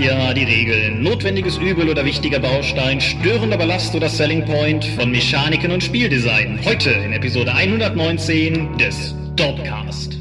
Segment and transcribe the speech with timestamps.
[0.00, 5.72] Mafia, die Regeln, notwendiges Übel oder wichtiger Baustein, störender Ballast oder Selling Point von Mechaniken
[5.72, 6.58] und Spieldesign.
[6.64, 10.19] Heute in Episode 119 des Dorpcast.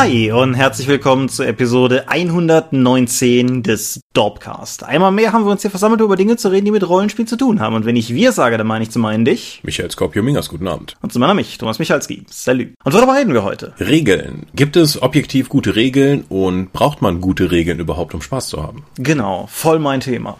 [0.00, 4.82] Hi und herzlich willkommen zur Episode 119 des Dorpcast.
[4.82, 7.36] Einmal mehr haben wir uns hier versammelt, über Dinge zu reden, die mit Rollenspiel zu
[7.36, 7.76] tun haben.
[7.76, 9.60] Und wenn ich wir sage, dann meine ich zum einen dich.
[9.62, 10.96] Michael Skorpio-Mingers, guten Abend.
[11.02, 12.24] Und zum anderen mich, Thomas Michalski.
[12.28, 12.68] Salut.
[12.82, 13.74] Und worüber reden wir heute?
[13.78, 14.46] Regeln.
[14.54, 18.84] Gibt es objektiv gute Regeln und braucht man gute Regeln überhaupt, um Spaß zu haben?
[18.96, 20.38] Genau, voll mein Thema.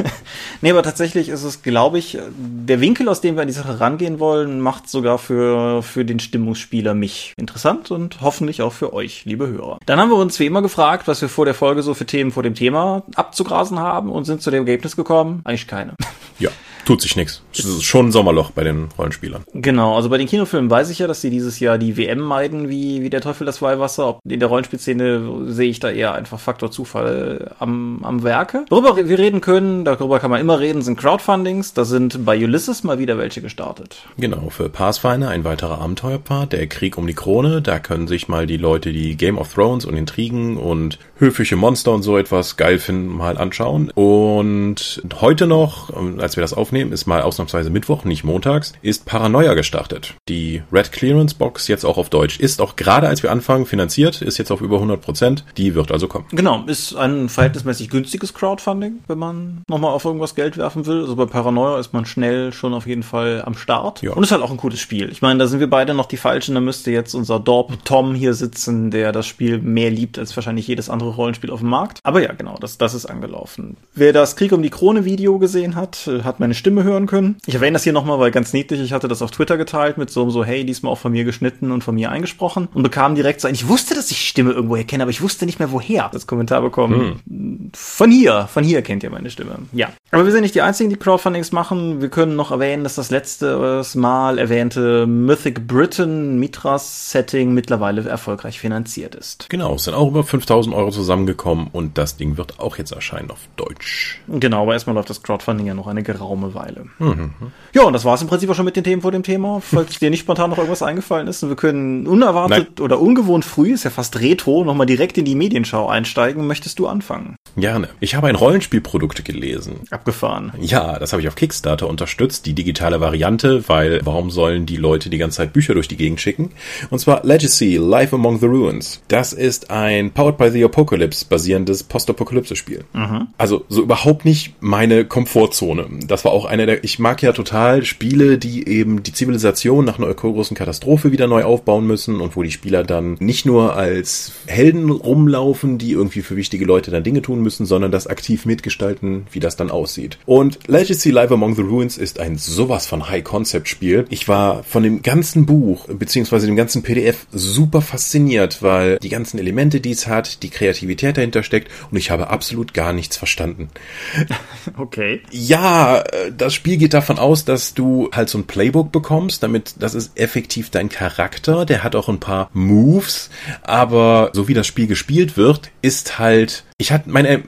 [0.62, 3.78] nee, aber tatsächlich ist es, glaube ich, der Winkel, aus dem wir an die Sache
[3.78, 9.01] rangehen wollen, macht sogar für, für den Stimmungsspieler mich interessant und hoffentlich auch für euch,
[9.24, 9.78] liebe Hörer.
[9.86, 12.30] Dann haben wir uns wie immer gefragt, was wir vor der Folge so für Themen
[12.30, 15.94] vor dem Thema abzugrasen haben und sind zu dem Ergebnis gekommen, eigentlich keine.
[16.38, 16.50] Ja.
[16.84, 17.42] Tut sich nichts.
[17.52, 19.44] Es ist schon ein Sommerloch bei den Rollenspielern.
[19.54, 22.68] Genau, also bei den Kinofilmen weiß ich ja, dass sie dieses Jahr die WM meiden,
[22.68, 24.18] wie, wie der Teufel das Weihwasser.
[24.28, 28.64] In der Rollenspielszene sehe ich da eher einfach Faktor Zufall am, am Werke.
[28.68, 31.72] Worüber wir reden können, darüber kann man immer reden, sind Crowdfundings.
[31.74, 33.98] Da sind bei Ulysses mal wieder welche gestartet.
[34.16, 37.62] Genau, für Pathfinder ein weiterer Abenteuerpart, der Krieg um die Krone.
[37.62, 41.92] Da können sich mal die Leute, die Game of Thrones und Intrigen und höfische Monster
[41.92, 43.90] und so etwas geil finden, mal anschauen.
[43.94, 49.04] Und heute noch, als wir das aufnehmen, aufnehmen, ist mal ausnahmsweise Mittwoch, nicht montags, ist
[49.04, 50.14] Paranoia gestartet.
[50.30, 52.40] Die Red Clearance Box jetzt auch auf Deutsch.
[52.40, 55.44] Ist auch gerade als wir anfangen finanziert, ist jetzt auf über 100 Prozent.
[55.58, 56.24] Die wird also kommen.
[56.30, 61.02] Genau, ist ein verhältnismäßig günstiges Crowdfunding, wenn man nochmal auf irgendwas Geld werfen will.
[61.02, 64.00] Also bei Paranoia ist man schnell schon auf jeden Fall am Start.
[64.00, 64.12] Ja.
[64.12, 65.10] Und ist halt auch ein gutes Spiel.
[65.10, 66.54] Ich meine, da sind wir beide noch die Falschen.
[66.54, 70.66] Da müsste jetzt unser Dorp Tom hier sitzen, der das Spiel mehr liebt als wahrscheinlich
[70.66, 71.98] jedes andere Rollenspiel auf dem Markt.
[72.02, 73.76] Aber ja, genau, das, das ist angelaufen.
[73.94, 77.38] Wer das Krieg um die Krone Video gesehen hat, hat meine Stimme hören können.
[77.44, 80.10] Ich erwähne das hier nochmal, weil ganz niedlich, ich hatte das auf Twitter geteilt mit
[80.10, 83.40] so, so, hey, diesmal auch von mir geschnitten und von mir eingesprochen und bekam direkt
[83.40, 86.08] so ein, ich wusste, dass ich Stimme irgendwoher kenne, aber ich wusste nicht mehr woher.
[86.12, 87.20] Das Kommentar bekommen.
[87.28, 87.70] Hm.
[87.74, 89.56] Von hier, von hier kennt ihr meine Stimme.
[89.72, 89.88] Ja.
[90.12, 92.00] Aber wir sind nicht die einzigen, die Crowdfundings machen.
[92.00, 98.60] Wir können noch erwähnen, dass das letzte Mal erwähnte Mythic Britain Mitras Setting mittlerweile erfolgreich
[98.60, 99.48] finanziert ist.
[99.50, 103.32] Genau, es sind auch über 5000 Euro zusammengekommen und das Ding wird auch jetzt erscheinen
[103.32, 104.20] auf Deutsch.
[104.28, 106.86] Genau, aber erstmal läuft das Crowdfunding ja noch eine geraume Weile.
[106.98, 107.30] Mhm.
[107.72, 109.60] Ja, und das war es im Prinzip auch schon mit den Themen vor dem Thema.
[109.60, 112.84] Falls dir nicht spontan noch irgendwas eingefallen ist, und wir können unerwartet Nein.
[112.84, 116.46] oder ungewohnt früh, ist ja fast retro, nochmal direkt in die Medienschau einsteigen.
[116.46, 117.36] Möchtest du anfangen?
[117.56, 117.88] Gerne.
[118.00, 119.80] Ich habe ein Rollenspielprodukt gelesen.
[119.90, 120.52] Abgefahren.
[120.60, 125.10] Ja, das habe ich auf Kickstarter unterstützt, die digitale Variante, weil warum sollen die Leute
[125.10, 126.50] die ganze Zeit Bücher durch die Gegend schicken?
[126.90, 129.02] Und zwar Legacy, Life Among the Ruins.
[129.08, 132.84] Das ist ein Powered by the Apocalypse basierendes Postapokalypse-Spiel.
[132.92, 133.28] Mhm.
[133.38, 135.86] Also so überhaupt nicht meine Komfortzone.
[136.06, 139.98] Das war auch einer der, ich mag ja total Spiele, die eben die Zivilisation nach
[139.98, 144.32] einer großen Katastrophe wieder neu aufbauen müssen und wo die Spieler dann nicht nur als
[144.46, 149.26] Helden rumlaufen, die irgendwie für wichtige Leute dann Dinge tun müssen, sondern das aktiv mitgestalten,
[149.30, 150.18] wie das dann aussieht.
[150.26, 154.06] Und Legacy Live Among the Ruins ist ein sowas von High-Concept-Spiel.
[154.10, 159.38] Ich war von dem ganzen Buch, beziehungsweise dem ganzen PDF super fasziniert, weil die ganzen
[159.38, 163.68] Elemente, die es hat, die Kreativität dahinter steckt und ich habe absolut gar nichts verstanden.
[164.78, 165.20] Okay.
[165.30, 166.04] Ja,
[166.36, 170.18] das Spiel geht davon aus, dass du halt so ein Playbook bekommst, damit das ist
[170.18, 173.30] effektiv dein Charakter, der hat auch ein paar Moves,
[173.62, 177.42] aber so wie das Spiel gespielt wird, ist halt ich hatte meine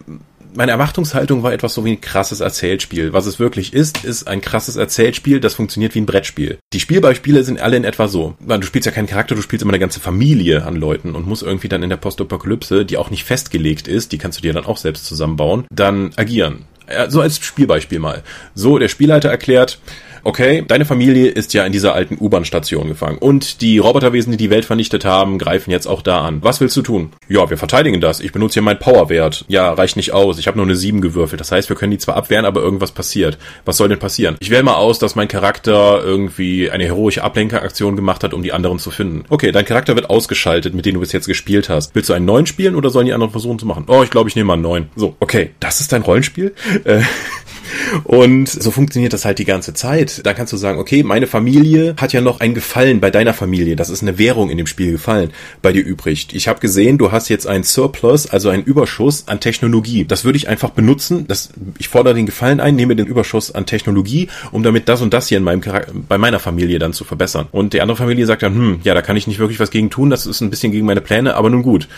[0.56, 3.12] meine Erwartungshaltung war etwas so wie ein krasses Erzählspiel.
[3.12, 6.58] Was es wirklich ist, ist ein krasses Erzählspiel, das funktioniert wie ein Brettspiel.
[6.72, 8.36] Die Spielbeispiele sind alle in etwa so.
[8.40, 11.42] Du spielst ja keinen Charakter, du spielst immer eine ganze Familie an Leuten und musst
[11.42, 14.66] irgendwie dann in der Postapokalypse, die auch nicht festgelegt ist, die kannst du dir dann
[14.66, 16.66] auch selbst zusammenbauen, dann agieren.
[17.08, 18.22] So als Spielbeispiel mal.
[18.54, 19.78] So, der Spielleiter erklärt,
[20.24, 24.50] okay, deine Familie ist ja in dieser alten U-Bahn-Station gefangen und die Roboterwesen, die die
[24.50, 26.42] Welt vernichtet haben, greifen jetzt auch da an.
[26.42, 27.12] Was willst du tun?
[27.28, 28.20] Ja, wir verteidigen das.
[28.20, 29.44] Ich benutze hier meinen Powerwert.
[29.48, 30.38] Ja, reicht nicht aus.
[30.38, 31.40] Ich habe nur eine 7 gewürfelt.
[31.40, 33.38] Das heißt, wir können die zwar abwehren, aber irgendwas passiert.
[33.64, 34.36] Was soll denn passieren?
[34.40, 38.52] Ich wähle mal aus, dass mein Charakter irgendwie eine heroische Ablenkeraktion gemacht hat, um die
[38.52, 39.24] anderen zu finden.
[39.28, 41.94] Okay, dein Charakter wird ausgeschaltet, mit dem du bis jetzt gespielt hast.
[41.94, 43.84] Willst du einen neuen spielen oder sollen die anderen versuchen zu machen?
[43.88, 44.88] Oh, ich glaube, ich nehme mal einen neuen.
[44.96, 46.54] So, okay, das ist dein Rollenspiel?
[46.84, 47.00] Äh,
[48.04, 50.24] Und so funktioniert das halt die ganze Zeit.
[50.24, 53.76] Da kannst du sagen, okay, meine Familie hat ja noch ein Gefallen bei deiner Familie.
[53.76, 55.30] Das ist eine Währung in dem Spiel Gefallen
[55.62, 56.28] bei dir übrig.
[56.32, 60.04] Ich habe gesehen, du hast jetzt einen Surplus, also einen Überschuss an Technologie.
[60.04, 61.26] Das würde ich einfach benutzen.
[61.26, 65.12] Das, ich fordere den Gefallen ein, nehme den Überschuss an Technologie, um damit das und
[65.12, 65.62] das hier in meinem
[66.08, 67.46] bei meiner Familie dann zu verbessern.
[67.50, 69.90] Und die andere Familie sagt dann, hm, ja, da kann ich nicht wirklich was gegen
[69.90, 70.10] tun.
[70.10, 71.88] Das ist ein bisschen gegen meine Pläne, aber nun gut.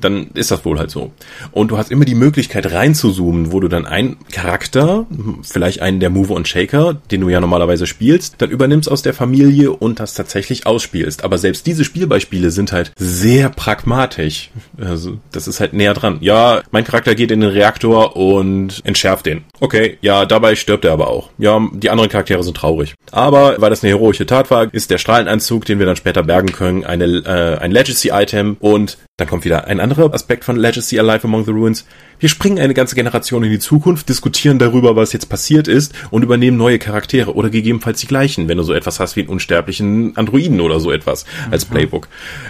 [0.00, 1.12] Dann ist das wohl halt so.
[1.52, 5.06] Und du hast immer die Möglichkeit reinzuzoomen, wo du dann einen Charakter,
[5.42, 9.14] vielleicht einen der Mover und Shaker, den du ja normalerweise spielst, dann übernimmst aus der
[9.14, 11.24] Familie und das tatsächlich ausspielst.
[11.24, 14.50] Aber selbst diese Spielbeispiele sind halt sehr pragmatisch.
[14.78, 16.18] Also, das ist halt näher dran.
[16.20, 19.44] Ja, mein Charakter geht in den Reaktor und entschärft den.
[19.60, 21.30] Okay, ja, dabei stirbt er aber auch.
[21.38, 22.94] Ja, die anderen Charaktere sind traurig.
[23.10, 26.52] Aber weil das eine heroische Tat war, ist der Strahlenanzug, den wir dann später bergen
[26.52, 31.24] können, eine, äh, ein Legacy-Item und dann kommt wieder ein anderer Aspekt von Legacy Alive
[31.24, 31.86] Among the Ruins.
[32.18, 36.22] Wir springen eine ganze Generation in die Zukunft, diskutieren darüber, was jetzt passiert ist und
[36.22, 40.16] übernehmen neue Charaktere oder gegebenenfalls die gleichen, wenn du so etwas hast wie einen unsterblichen
[40.16, 41.72] Androiden oder so etwas als mhm.
[41.72, 42.08] Playbook.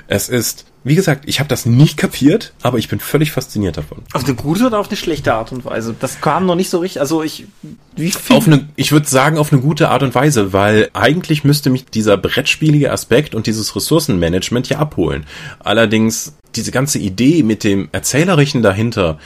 [0.09, 4.05] Es ist wie gesagt, ich habe das nicht kapiert, aber ich bin völlig fasziniert davon.
[4.13, 5.97] Auf eine gute oder auf eine schlechte Art und Weise?
[5.99, 7.01] Das kam noch nicht so richtig.
[7.01, 7.49] Also ich,
[7.97, 8.37] wie viel?
[8.37, 11.87] Auf eine, ich würde sagen auf eine gute Art und Weise, weil eigentlich müsste mich
[11.87, 15.27] dieser brettspielige Aspekt und dieses Ressourcenmanagement ja abholen.
[15.59, 19.19] Allerdings diese ganze Idee mit dem Erzählerischen dahinter,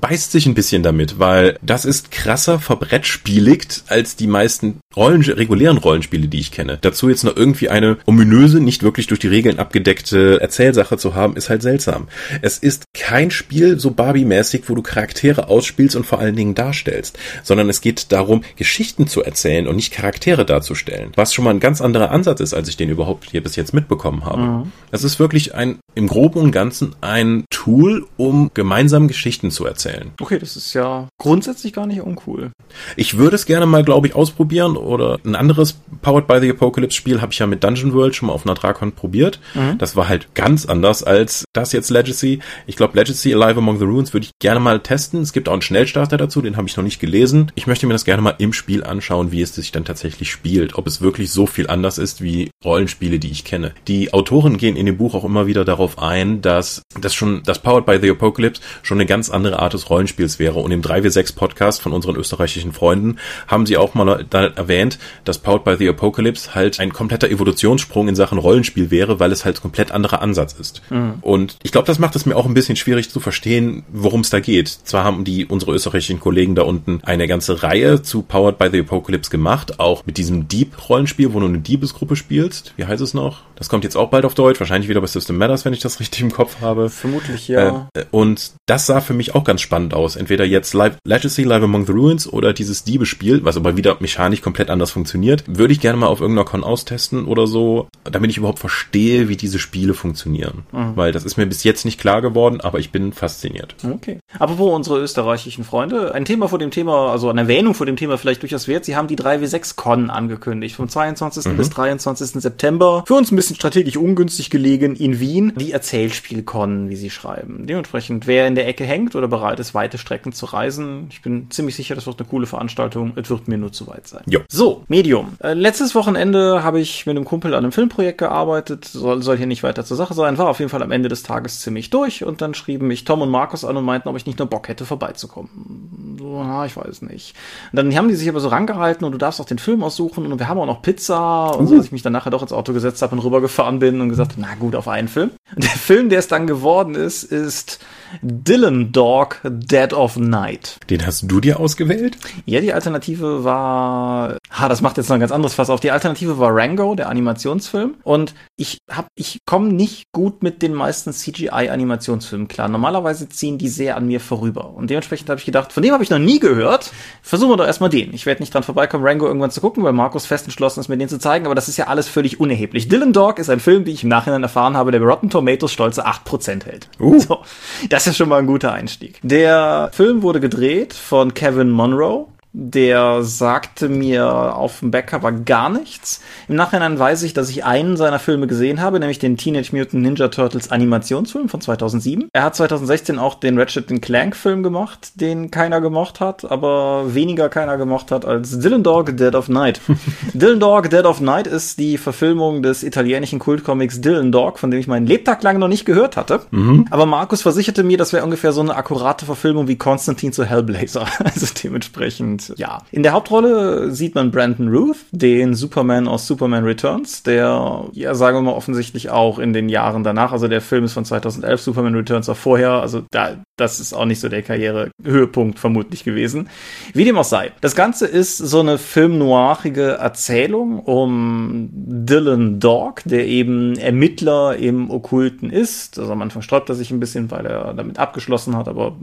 [0.00, 5.78] beißt sich ein bisschen damit, weil das ist krasser verbrettspieligt als die meisten Rollen, regulären
[5.78, 6.78] Rollenspiele, die ich kenne.
[6.80, 11.36] Dazu jetzt noch irgendwie eine ominöse, nicht wirklich durch die Regeln abgedeckte Erzählsache zu haben,
[11.36, 12.08] ist halt seltsam.
[12.42, 17.16] Es ist kein Spiel so Barbie-mäßig, wo du Charaktere ausspielst und vor allen Dingen darstellst,
[17.44, 21.12] sondern es geht darum, Geschichten zu erzählen und nicht Charaktere darzustellen.
[21.14, 23.74] Was schon mal ein ganz anderer Ansatz ist, als ich den überhaupt hier bis jetzt
[23.74, 24.42] mitbekommen habe.
[24.42, 24.72] Mhm.
[24.90, 29.19] Das ist wirklich ein, im Groben und Ganzen ein Tool, um gemeinsam Geschichten
[29.50, 30.12] zu erzählen.
[30.20, 32.50] Okay, das ist ja grundsätzlich gar nicht uncool.
[32.96, 36.96] Ich würde es gerne mal, glaube ich, ausprobieren oder ein anderes Powered by the Apocalypse
[36.96, 39.40] Spiel habe ich ja mit Dungeon World schon mal auf einer Drakon probiert.
[39.54, 39.78] Mhm.
[39.78, 42.40] Das war halt ganz anders als das jetzt Legacy.
[42.66, 45.22] Ich glaube, Legacy Alive Among the Ruins würde ich gerne mal testen.
[45.22, 47.52] Es gibt auch einen Schnellstarter dazu, den habe ich noch nicht gelesen.
[47.54, 50.76] Ich möchte mir das gerne mal im Spiel anschauen, wie es sich dann tatsächlich spielt.
[50.76, 53.72] Ob es wirklich so viel anders ist wie Rollenspiele, die ich kenne.
[53.88, 57.60] Die Autoren gehen in dem Buch auch immer wieder darauf ein, dass das schon, das
[57.60, 60.60] Powered by the Apocalypse schon eine ganz andere Art des Rollenspiels wäre.
[60.60, 63.16] Und im 3W6 Podcast von unseren österreichischen Freunden
[63.48, 68.14] haben sie auch mal erwähnt, dass Powered by the Apocalypse halt ein kompletter Evolutionssprung in
[68.14, 70.82] Sachen Rollenspiel wäre, weil es halt komplett anderer Ansatz ist.
[70.90, 71.14] Mhm.
[71.22, 74.30] Und ich glaube, das macht es mir auch ein bisschen schwierig zu verstehen, worum es
[74.30, 74.68] da geht.
[74.68, 78.78] Zwar haben die unsere österreichischen Kollegen da unten eine ganze Reihe zu Powered by the
[78.78, 82.74] Apocalypse gemacht, auch mit diesem Deep-Rollenspiel, wo du eine Diebesgruppe spielst.
[82.76, 83.42] Wie heißt es noch?
[83.56, 85.98] Das kommt jetzt auch bald auf Deutsch, wahrscheinlich wieder bei System Matters, wenn ich das
[86.00, 86.88] richtig im Kopf habe.
[86.88, 87.88] Vermutlich ja.
[87.94, 90.16] Äh, und das sah für mich auch ganz spannend aus.
[90.16, 94.42] Entweder jetzt Live, Legacy Live Among the Ruins oder dieses Diebespiel, was aber wieder mechanisch
[94.42, 95.44] komplett anders funktioniert.
[95.46, 99.36] Würde ich gerne mal auf irgendeiner Con austesten oder so, damit ich überhaupt verstehe, wie
[99.36, 100.64] diese Spiele funktionieren.
[100.72, 100.96] Mhm.
[100.96, 103.74] Weil das ist mir bis jetzt nicht klar geworden, aber ich bin fasziniert.
[103.82, 104.18] Okay.
[104.38, 107.96] Aber wo unsere österreichischen Freunde, ein Thema vor dem Thema, also eine Erwähnung vor dem
[107.96, 111.46] Thema vielleicht durchaus wert, sie haben die 3W6 Con angekündigt, vom 22.
[111.46, 111.56] Mhm.
[111.56, 112.42] bis 23.
[112.42, 113.04] September.
[113.06, 115.52] Für uns ein bisschen strategisch ungünstig gelegen in Wien.
[115.56, 117.66] Die Erzählspiel-Con, wie sie schreiben.
[117.66, 121.50] Dementsprechend, wer in der Ecke hängt oder bereit ist, weite Strecken zu reisen, ich bin
[121.50, 123.12] ziemlich sicher, das wird eine coole Veranstaltung.
[123.16, 124.22] Es wird mir nur zu weit sein.
[124.26, 124.40] Jo.
[124.50, 125.36] So, Medium.
[125.42, 128.84] Äh, letztes Wochenende habe ich mit einem Kumpel an einem Filmprojekt gearbeitet.
[128.84, 130.36] Soll, soll hier nicht weiter zur Sache sein.
[130.36, 132.24] War auf jeden Fall am Ende des Tages ziemlich durch.
[132.24, 134.68] Und dann schrieben mich Tom und Markus an und meinten, ob ich nicht nur Bock
[134.68, 136.16] hätte, vorbeizukommen.
[136.18, 137.34] So, na, ich weiß nicht.
[137.72, 140.30] Und dann haben die sich aber so rangehalten und du darfst auch den Film aussuchen
[140.30, 141.50] und wir haben auch noch Pizza.
[141.50, 144.00] Und so, dass ich mich dann nachher doch ins Auto gesetzt habe und rübergefahren bin
[144.00, 145.30] und gesagt, na gut, auf einen Film.
[145.54, 147.78] Und der Film, der es dann geworden ist, ist
[148.22, 150.78] Dylan Dog Dead of Night.
[150.90, 152.16] Den hast du dir ausgewählt?
[152.44, 155.80] Ja, die Alternative war, ha, das macht jetzt noch ein ganz anderes Fass auf.
[155.80, 157.94] Die Alternative war Rango, der Animationsfilm.
[158.02, 162.68] Und ich hab, ich komme nicht gut mit den meisten CGI-Animationsfilmen klar.
[162.68, 164.74] Normalerweise ziehen die sehr an mir vorüber.
[164.74, 166.90] Und dementsprechend habe ich gedacht, von dem habe ich noch nie gehört.
[167.22, 168.12] Versuchen wir doch erstmal den.
[168.14, 170.96] Ich werde nicht dran vorbeikommen, Rango irgendwann zu gucken, weil Markus fest entschlossen ist, mir
[170.96, 171.46] den zu zeigen.
[171.46, 172.88] Aber das ist ja alles völlig unerheblich.
[172.88, 175.72] Dylan Dog ist ein Film, wie ich im Nachhinein erfahren habe, der bei Rotten Tomatoes
[175.72, 176.88] stolze 8% hält.
[176.98, 177.20] Uh.
[177.20, 177.42] So,
[177.88, 179.18] das ist schon mal ein guter Einstieg.
[179.22, 186.20] Der Film wurde gedreht von Kevin Monroe der sagte mir auf dem Backcover gar nichts.
[186.48, 190.02] Im Nachhinein weiß ich, dass ich einen seiner Filme gesehen habe, nämlich den Teenage Mutant
[190.02, 192.28] Ninja Turtles Animationsfilm von 2007.
[192.32, 197.48] Er hat 2016 auch den Ratchet Clank Film gemacht, den keiner gemocht hat, aber weniger
[197.48, 199.80] keiner gemocht hat als Dylan Dog Dead of Night.
[200.34, 204.80] Dylan Dog Dead of Night ist die Verfilmung des italienischen Kultcomics Dylan Dog, von dem
[204.80, 206.42] ich meinen Lebtag lang noch nicht gehört hatte.
[206.50, 206.86] Mhm.
[206.90, 211.06] Aber Markus versicherte mir, das wäre ungefähr so eine akkurate Verfilmung wie Konstantin zu Hellblazer.
[211.30, 216.64] Also dementsprechend Und ja, in der Hauptrolle sieht man Brandon Ruth, den Superman aus Superman
[216.64, 220.84] Returns, der, ja, sagen wir mal, offensichtlich auch in den Jahren danach, also der Film
[220.84, 224.42] ist von 2011, Superman Returns war vorher, also da, das ist auch nicht so der
[224.42, 226.48] Karrierehöhepunkt vermutlich gewesen.
[226.94, 227.52] Wie dem auch sei.
[227.60, 235.50] Das Ganze ist so eine filmnoirige Erzählung um Dylan Dog, der eben Ermittler im Okkulten
[235.50, 235.98] ist.
[235.98, 238.96] Also am Anfang sträubt er sich ein bisschen, weil er damit abgeschlossen hat, aber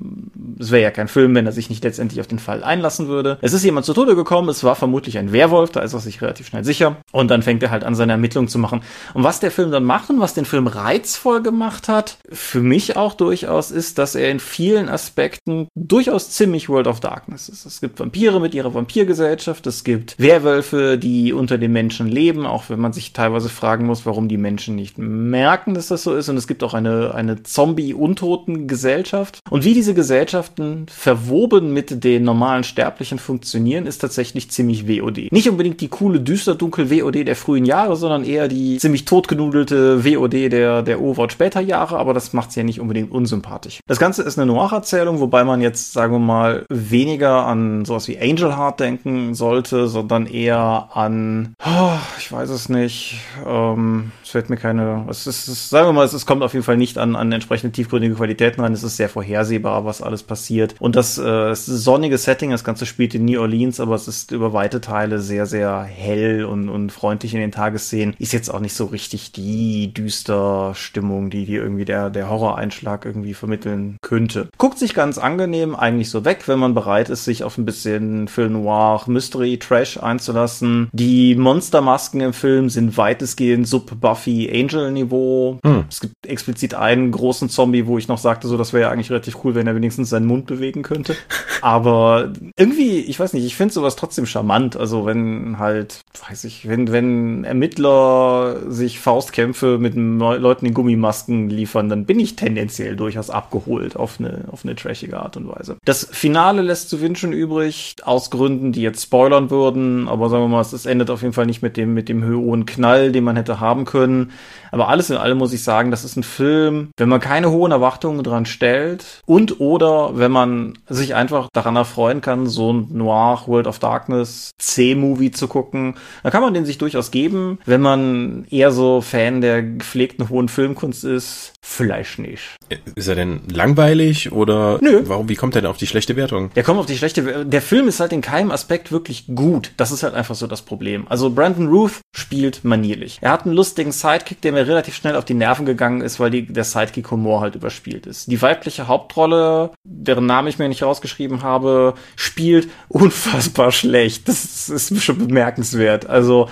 [0.60, 3.27] es wäre ja kein Film, wenn er sich nicht letztendlich auf den Fall einlassen würde.
[3.42, 6.22] Es ist jemand zu Tode gekommen, es war vermutlich ein Werwolf, da ist er sich
[6.22, 6.98] relativ schnell sicher.
[7.12, 8.82] Und dann fängt er halt an, seine Ermittlungen zu machen.
[9.14, 12.96] Und was der Film dann macht und was den Film reizvoll gemacht hat, für mich
[12.96, 17.66] auch durchaus, ist, dass er in vielen Aspekten durchaus ziemlich World of Darkness ist.
[17.66, 22.70] Es gibt Vampire mit ihrer Vampirgesellschaft, es gibt Werwölfe, die unter den Menschen leben, auch
[22.70, 26.30] wenn man sich teilweise fragen muss, warum die Menschen nicht merken, dass das so ist.
[26.30, 29.40] Und es gibt auch eine, eine Zombie-Untoten-Gesellschaft.
[29.50, 35.32] Und wie diese Gesellschaften verwoben mit den normalen Sterblichen funktionieren, ist tatsächlich ziemlich WOD.
[35.32, 40.06] Nicht unbedingt die coole, düster, dunkel WOD der frühen Jahre, sondern eher die ziemlich totgenudelte
[40.06, 43.80] WOD der, der Overwatch später Jahre, aber das macht sie ja nicht unbedingt unsympathisch.
[43.88, 48.20] Das Ganze ist eine Noir-Erzählung, wobei man jetzt, sagen wir mal, weniger an sowas wie
[48.20, 54.50] Angel Heart denken sollte, sondern eher an, oh, ich weiß es nicht, ähm, es fällt
[54.50, 56.98] mir keine, es ist, es, sagen wir mal, es, es kommt auf jeden Fall nicht
[56.98, 60.76] an, an entsprechende tiefgründige Qualitäten rein, es ist sehr vorhersehbar, was alles passiert.
[60.80, 64.32] Und das, äh, das sonnige Setting, das Ganze spielt in New Orleans, aber es ist
[64.32, 68.16] über weite Teile sehr, sehr hell und, und freundlich in den Tagesszenen.
[68.20, 73.06] Ist jetzt auch nicht so richtig die düster Stimmung, die, die irgendwie der, der Horroreinschlag
[73.06, 74.50] irgendwie vermitteln könnte.
[74.58, 78.28] Guckt sich ganz angenehm eigentlich so weg, wenn man bereit ist, sich auf ein bisschen
[78.28, 80.90] Film Noir, Mystery, Trash einzulassen.
[80.92, 85.60] Die Monstermasken im Film sind weitestgehend Sub-Buffy-Angel-Niveau.
[85.64, 85.86] Hm.
[85.90, 89.12] Es gibt explizit einen großen Zombie, wo ich noch sagte, so, das wäre ja eigentlich
[89.12, 91.16] relativ cool, wenn er wenigstens seinen Mund bewegen könnte.
[91.62, 94.76] Aber irgendwie, ich weiß nicht, ich finde sowas trotzdem charmant.
[94.76, 101.90] Also wenn halt, weiß ich, wenn, wenn Ermittler sich Faustkämpfe mit Leuten in Gummimasken liefern,
[101.90, 105.78] dann bin ich tendenziell durchaus abgeholt auf eine, auf eine trashige Art und Weise.
[105.86, 110.50] Das Finale lässt zu wünschen übrig, aus Gründen, die jetzt spoilern würden, aber sagen wir
[110.50, 113.36] mal, es endet auf jeden Fall nicht mit dem, mit dem hohen Knall, den man
[113.36, 114.32] hätte haben können.
[114.72, 117.72] Aber alles in allem muss ich sagen, das ist ein Film, wenn man keine hohen
[117.72, 123.44] Erwartungen dran stellt und oder wenn man sich einfach daran erfreuen kann, so ein Noir
[123.46, 127.60] World of Darkness C-Movie zu gucken, dann kann man den sich durchaus geben.
[127.66, 132.56] Wenn man eher so Fan der gepflegten hohen Filmkunst ist, vielleicht nicht.
[132.96, 135.04] Ist er denn langweilig oder Nö.
[135.06, 136.52] warum, wie kommt er denn auf die schlechte Wertung?
[136.56, 139.72] Der kommt auf die schlechte, der Film ist halt in keinem Aspekt wirklich gut.
[139.78, 141.06] Das ist halt einfach so das Problem.
[141.10, 143.20] Also Brandon Ruth spielt manierlich.
[143.22, 146.32] Er hat einen lustigen Sidekick, der mir relativ schnell auf die Nerven gegangen ist, weil
[146.32, 148.32] die, der Sidekick-Humor halt überspielt ist.
[148.32, 154.28] Die weibliche Hauptrolle, deren Namen ich mir nicht rausgeschrieben habe, spielt unfassbar schlecht.
[154.28, 156.08] Das ist schon bemerkenswert.
[156.08, 156.50] Also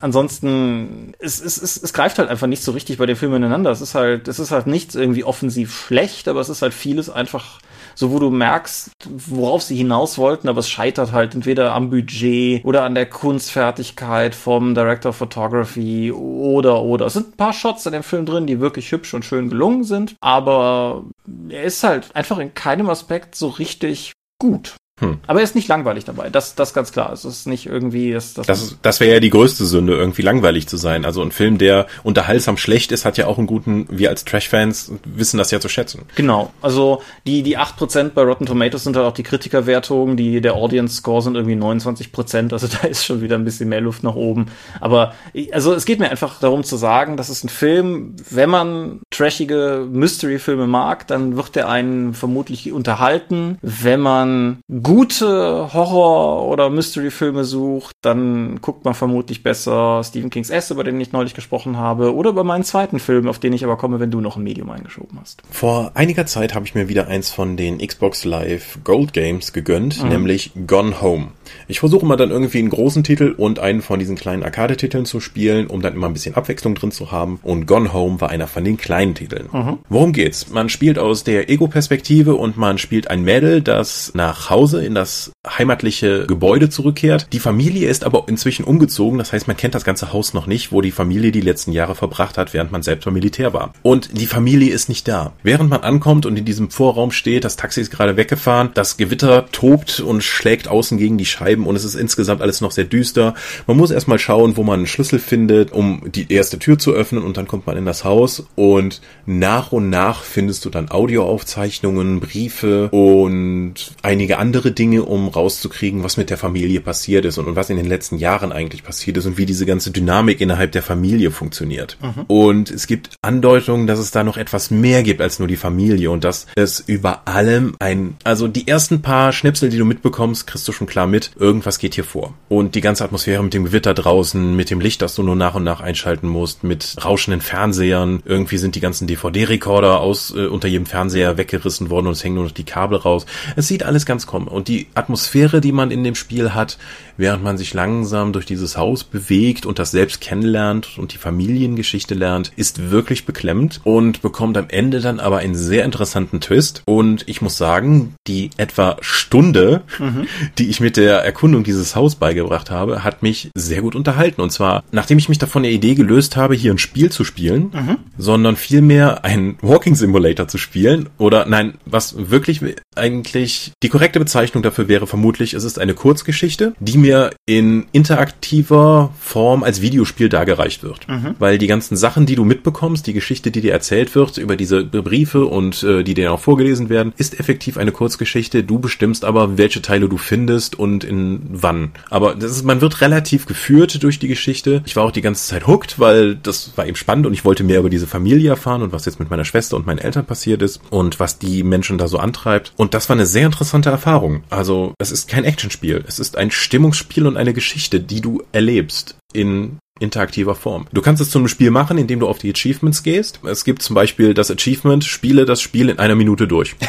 [0.00, 3.70] ansonsten, es, es, es, es greift halt einfach nicht so richtig bei den Filmen ineinander.
[3.70, 7.10] Es ist halt, es ist halt nichts irgendwie offensiv schlecht, aber es ist halt vieles
[7.10, 7.60] einfach
[7.98, 12.64] so wo du merkst, worauf sie hinaus wollten, aber es scheitert halt entweder am Budget
[12.64, 17.06] oder an der Kunstfertigkeit vom Director of Photography oder oder.
[17.06, 19.82] Es sind ein paar Shots in dem Film drin, die wirklich hübsch und schön gelungen
[19.82, 21.06] sind, aber
[21.48, 24.76] er ist halt einfach in keinem Aspekt so richtig gut.
[25.00, 25.18] Hm.
[25.26, 26.28] Aber er ist nicht langweilig dabei.
[26.30, 27.12] Das, das ganz klar.
[27.12, 30.66] Es ist nicht irgendwie, das, das, das, das wäre ja die größte Sünde, irgendwie langweilig
[30.66, 31.04] zu sein.
[31.04, 34.92] Also ein Film, der unterhaltsam schlecht ist, hat ja auch einen guten, wir als Trash-Fans
[35.04, 36.02] wissen das ja zu schätzen.
[36.16, 36.52] Genau.
[36.62, 40.96] Also die, die 8% bei Rotten Tomatoes sind halt auch die Kritikerwertungen, die, der Audience
[40.96, 42.52] Score sind irgendwie 29%.
[42.52, 44.46] Also da ist schon wieder ein bisschen mehr Luft nach oben.
[44.80, 45.14] Aber,
[45.52, 49.86] also es geht mir einfach darum zu sagen, das ist ein Film, wenn man trashige
[49.90, 53.58] Mystery-Filme mag, dann wird er einen vermutlich unterhalten.
[53.62, 60.70] Wenn man gute Horror- oder Mystery-Filme sucht, dann guckt man vermutlich besser Stephen Kings S,
[60.70, 63.76] über den ich neulich gesprochen habe, oder über meinen zweiten Film, auf den ich aber
[63.76, 65.42] komme, wenn du noch ein Medium eingeschoben hast.
[65.50, 70.02] Vor einiger Zeit habe ich mir wieder eins von den Xbox Live Gold Games gegönnt,
[70.02, 70.10] mhm.
[70.10, 71.28] nämlich Gone Home.
[71.66, 75.20] Ich versuche mal dann irgendwie einen großen Titel und einen von diesen kleinen Arcade-Titeln zu
[75.20, 77.40] spielen, um dann immer ein bisschen Abwechslung drin zu haben.
[77.42, 79.48] Und Gone Home war einer von den kleinen Titeln.
[79.52, 79.78] Mhm.
[79.88, 80.50] Worum geht's?
[80.50, 85.32] Man spielt aus der Ego-Perspektive und man spielt ein Mädel, das nach Hause in das
[85.46, 87.28] heimatliche Gebäude zurückkehrt.
[87.32, 90.72] Die Familie ist aber inzwischen umgezogen, das heißt, man kennt das ganze Haus noch nicht,
[90.72, 93.72] wo die Familie die letzten Jahre verbracht hat, während man selbst beim Militär war.
[93.82, 95.32] Und die Familie ist nicht da.
[95.42, 99.46] Während man ankommt und in diesem Vorraum steht, das Taxi ist gerade weggefahren, das Gewitter
[99.52, 103.34] tobt und schlägt außen gegen die Scheiben und es ist insgesamt alles noch sehr düster.
[103.66, 107.22] Man muss erstmal schauen, wo man einen Schlüssel findet, um die erste Tür zu öffnen
[107.22, 110.90] und dann kommt man in das Haus und Und nach und nach findest du dann
[110.90, 117.46] Audioaufzeichnungen, Briefe und einige andere Dinge, um rauszukriegen, was mit der Familie passiert ist und,
[117.46, 120.72] und was in den letzten Jahren eigentlich passiert ist und wie diese ganze Dynamik innerhalb
[120.72, 121.98] der Familie funktioniert.
[122.00, 122.24] Mhm.
[122.26, 126.10] Und es gibt Andeutungen, dass es da noch etwas mehr gibt als nur die Familie
[126.10, 130.66] und dass es über allem ein, also die ersten paar Schnipsel, die du mitbekommst, kriegst
[130.66, 132.34] du schon klar mit, irgendwas geht hier vor.
[132.48, 135.54] Und die ganze Atmosphäre mit dem Gewitter draußen, mit dem Licht, das du nur nach
[135.54, 140.68] und nach einschalten musst, mit rauschenden Fernsehern, irgendwie sind die ganzen DVD-Rekorder aus äh, unter
[140.68, 143.26] jedem Fernseher weggerissen worden und es hängen nur noch die Kabel raus.
[143.56, 144.48] Es sieht alles ganz kommen.
[144.48, 146.78] Und die Atmosphäre, die man in dem Spiel hat,
[147.18, 152.14] während man sich langsam durch dieses Haus bewegt und das selbst kennenlernt und die Familiengeschichte
[152.14, 156.82] lernt, ist wirklich beklemmend und bekommt am Ende dann aber einen sehr interessanten Twist.
[156.86, 160.26] Und ich muss sagen, die etwa Stunde, mhm.
[160.58, 164.40] die ich mit der Erkundung dieses Haus beigebracht habe, hat mich sehr gut unterhalten.
[164.40, 167.72] Und zwar, nachdem ich mich davon der Idee gelöst habe, hier ein Spiel zu spielen,
[167.74, 167.96] mhm.
[168.16, 171.08] sondern vielmehr ein Walking Simulator zu spielen.
[171.18, 172.60] Oder nein, was wirklich
[172.94, 177.07] eigentlich die korrekte Bezeichnung dafür wäre vermutlich, es ist eine Kurzgeschichte, die mir
[177.46, 181.08] in interaktiver Form als Videospiel dargereicht wird.
[181.08, 181.34] Mhm.
[181.38, 184.84] Weil die ganzen Sachen, die du mitbekommst, die Geschichte, die dir erzählt wird über diese
[184.84, 188.62] Briefe und äh, die dir auch vorgelesen werden, ist effektiv eine Kurzgeschichte.
[188.62, 191.92] Du bestimmst aber, welche Teile du findest und in wann.
[192.10, 194.82] Aber das ist, man wird relativ geführt durch die Geschichte.
[194.86, 197.64] Ich war auch die ganze Zeit hooked, weil das war eben spannend und ich wollte
[197.64, 200.62] mehr über diese Familie erfahren und was jetzt mit meiner Schwester und meinen Eltern passiert
[200.62, 202.72] ist und was die Menschen da so antreibt.
[202.76, 204.42] Und das war eine sehr interessante Erfahrung.
[204.50, 206.04] Also, es ist kein Actionspiel.
[206.06, 206.50] Es ist ein
[206.98, 210.86] Stimmungsspiel und eine Geschichte, die du erlebst in interaktiver Form.
[210.92, 213.40] Du kannst es zu einem Spiel machen, indem du auf die Achievements gehst.
[213.44, 216.76] Es gibt zum Beispiel das Achievement, spiele das Spiel in einer Minute durch.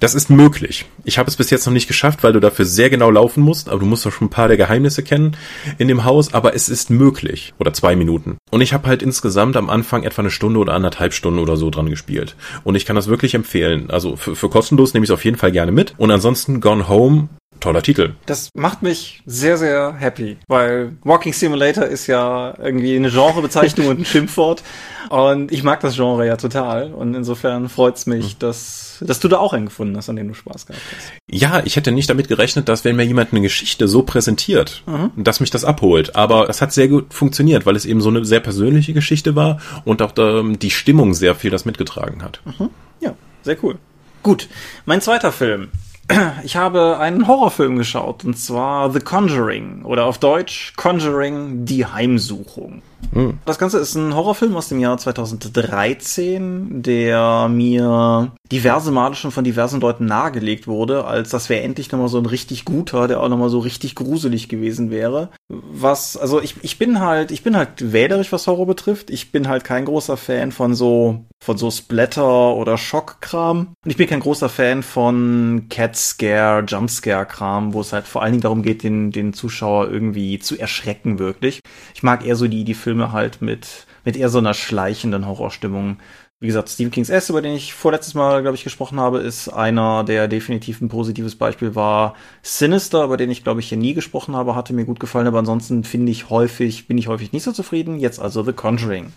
[0.00, 0.84] Das ist möglich.
[1.04, 3.68] Ich habe es bis jetzt noch nicht geschafft, weil du dafür sehr genau laufen musst,
[3.68, 5.36] aber du musst doch schon ein paar der Geheimnisse kennen
[5.78, 7.54] in dem Haus, aber es ist möglich.
[7.60, 8.36] Oder zwei Minuten.
[8.50, 11.70] Und ich habe halt insgesamt am Anfang etwa eine Stunde oder anderthalb Stunden oder so
[11.70, 12.34] dran gespielt.
[12.64, 13.92] Und ich kann das wirklich empfehlen.
[13.92, 15.94] Also für, für kostenlos nehme ich es auf jeden Fall gerne mit.
[15.98, 17.28] Und ansonsten Gone Home
[17.62, 18.14] toller Titel.
[18.26, 24.00] Das macht mich sehr, sehr happy, weil Walking Simulator ist ja irgendwie eine Genrebezeichnung und
[24.00, 24.62] ein Schimpfwort.
[25.08, 26.92] Und ich mag das Genre ja total.
[26.92, 28.38] Und insofern freut's mich, mhm.
[28.38, 31.12] dass, dass du da auch einen gefunden hast, an dem du Spaß gehabt hast.
[31.30, 35.10] Ja, ich hätte nicht damit gerechnet, dass wenn mir jemand eine Geschichte so präsentiert, mhm.
[35.22, 36.16] dass mich das abholt.
[36.16, 39.60] Aber es hat sehr gut funktioniert, weil es eben so eine sehr persönliche Geschichte war
[39.84, 42.40] und auch ähm, die Stimmung sehr viel das mitgetragen hat.
[42.44, 42.70] Mhm.
[43.00, 43.78] Ja, sehr cool.
[44.22, 44.48] Gut,
[44.86, 45.68] mein zweiter Film
[46.44, 52.82] ich habe einen Horrorfilm geschaut, und zwar The Conjuring oder auf Deutsch Conjuring, die Heimsuchung.
[53.10, 53.38] Mhm.
[53.44, 59.44] Das Ganze ist ein Horrorfilm aus dem Jahr 2013, der mir diverse Male schon von
[59.44, 63.28] diversen Leuten nahegelegt wurde, als das wäre endlich nochmal so ein richtig guter, der auch
[63.28, 65.30] nochmal so richtig gruselig gewesen wäre.
[65.48, 69.10] Was, also ich, ich bin halt, ich bin halt wählerisch, was Horror betrifft.
[69.10, 73.74] Ich bin halt kein großer Fan von so, von so Splatter oder Schockkram.
[73.84, 78.22] Und ich bin kein großer Fan von Cat Scare, Jumpscare Kram, wo es halt vor
[78.22, 81.60] allen Dingen darum geht, den, den Zuschauer irgendwie zu erschrecken, wirklich.
[81.94, 85.98] Ich mag eher so die, die Filme halt mit, mit eher so einer schleichenden Horrorstimmung.
[86.42, 89.48] Wie gesagt, Stephen King's S, über den ich vorletztes Mal, glaube ich, gesprochen habe, ist
[89.48, 92.14] einer, der definitiv ein positives Beispiel war.
[92.42, 95.38] Sinister, über den ich, glaube ich, hier nie gesprochen habe, hatte mir gut gefallen, aber
[95.38, 98.00] ansonsten finde ich häufig, bin ich häufig nicht so zufrieden.
[98.00, 99.12] Jetzt also The Conjuring.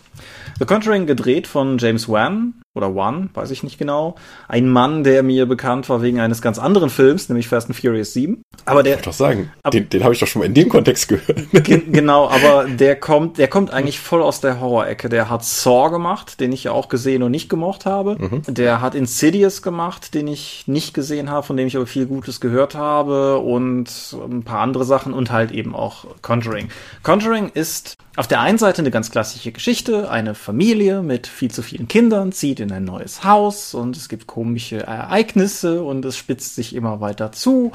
[0.60, 4.16] The Conjuring gedreht von James Wan, oder One, weiß ich nicht genau.
[4.48, 8.12] Ein Mann, der mir bekannt war wegen eines ganz anderen Films, nämlich Fast and Furious
[8.12, 8.42] 7.
[8.64, 8.96] Aber der.
[8.96, 11.46] Ich doch sagen, ab, den, den habe ich doch schon mal in dem Kontext gehört.
[11.52, 15.08] genau, aber der kommt, der kommt eigentlich voll aus der Horror-Ecke.
[15.08, 18.16] Der hat Saw gemacht, den ich ja auch gesehen und nicht gemocht habe.
[18.18, 18.42] Mhm.
[18.46, 22.40] Der hat Insidious gemacht, den ich nicht gesehen habe, von dem ich aber viel Gutes
[22.40, 23.88] gehört habe und
[24.30, 26.68] ein paar andere Sachen und halt eben auch Conjuring.
[27.02, 31.62] Conjuring ist auf der einen Seite eine ganz klassische Geschichte, eine Familie mit viel zu
[31.62, 36.54] vielen Kindern zieht in ein neues Haus und es gibt komische Ereignisse und es spitzt
[36.54, 37.72] sich immer weiter zu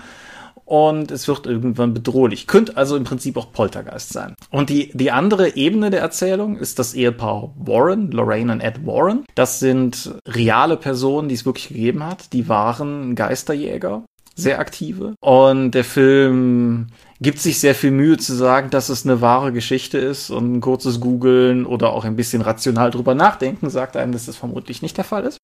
[0.66, 2.48] und es wird irgendwann bedrohlich.
[2.48, 4.36] Könnte also im Prinzip auch Poltergeist sein.
[4.50, 9.26] Und die, die andere Ebene der Erzählung ist das Ehepaar Warren, Lorraine und Ed Warren.
[9.36, 12.32] Das sind reale Personen, die es wirklich gegeben hat.
[12.32, 14.04] Die waren Geisterjäger,
[14.36, 15.14] sehr aktive.
[15.20, 16.88] Und der Film
[17.22, 20.62] gibt sich sehr viel Mühe zu sagen, dass es eine wahre Geschichte ist und ein
[20.62, 24.98] kurzes Googeln oder auch ein bisschen rational drüber nachdenken sagt einem, dass das vermutlich nicht
[24.98, 25.38] der Fall ist.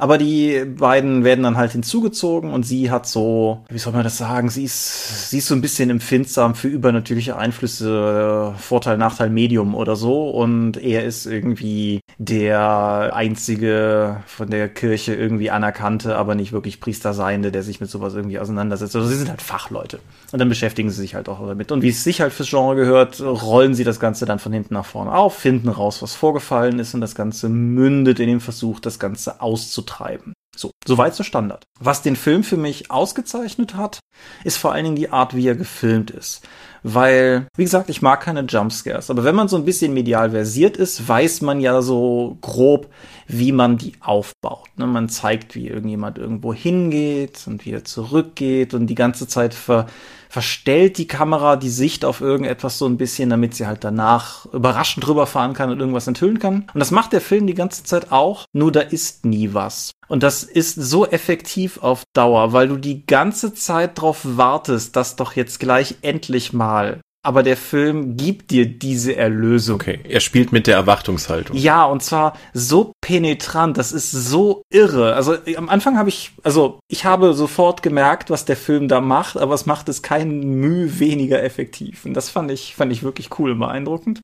[0.00, 4.18] Aber die beiden werden dann halt hinzugezogen und sie hat so, wie soll man das
[4.18, 9.76] sagen, sie ist, sie ist so ein bisschen empfindsam für übernatürliche Einflüsse, Vorteil, Nachteil, Medium
[9.76, 16.52] oder so und er ist irgendwie der einzige von der Kirche irgendwie anerkannte, aber nicht
[16.52, 18.94] wirklich Priester seiende, der sich mit sowas irgendwie auseinandersetzt.
[18.94, 19.98] Also sie sind halt Fachleute.
[20.30, 21.72] Und dann beschäftigen sie sich halt auch damit.
[21.72, 24.74] Und wie es sich halt fürs Genre gehört, rollen sie das Ganze dann von hinten
[24.74, 28.78] nach vorne auf, finden raus, was vorgefallen ist und das Ganze mündet in den Versuch,
[28.78, 30.32] das Ganze auszutreiben.
[30.54, 31.64] So, soweit so Standard.
[31.80, 34.00] Was den Film für mich ausgezeichnet hat,
[34.44, 36.46] ist vor allen Dingen die Art, wie er gefilmt ist.
[36.82, 40.76] Weil, wie gesagt, ich mag keine Jumpscares, aber wenn man so ein bisschen medial versiert
[40.76, 42.88] ist, weiß man ja so grob,
[43.28, 44.68] wie man die aufbaut.
[44.76, 44.86] Ne?
[44.86, 49.86] Man zeigt, wie irgendjemand irgendwo hingeht und wie er zurückgeht und die ganze Zeit ver
[50.32, 55.06] verstellt die Kamera die Sicht auf irgendetwas so ein bisschen, damit sie halt danach überraschend
[55.06, 56.70] drüber fahren kann und irgendwas enthüllen kann.
[56.72, 59.90] Und das macht der Film die ganze Zeit auch, nur da ist nie was.
[60.08, 65.16] Und das ist so effektiv auf Dauer, weil du die ganze Zeit drauf wartest, dass
[65.16, 69.76] doch jetzt gleich endlich mal aber der Film gibt dir diese Erlösung.
[69.76, 71.56] Okay, er spielt mit der Erwartungshaltung.
[71.56, 75.14] Ja, und zwar so penetrant, das ist so irre.
[75.14, 79.36] Also am Anfang habe ich, also ich habe sofort gemerkt, was der Film da macht,
[79.36, 82.04] aber es macht es kein Mühe weniger effektiv.
[82.04, 84.20] Und das fand ich, fand ich wirklich cool und beeindruckend.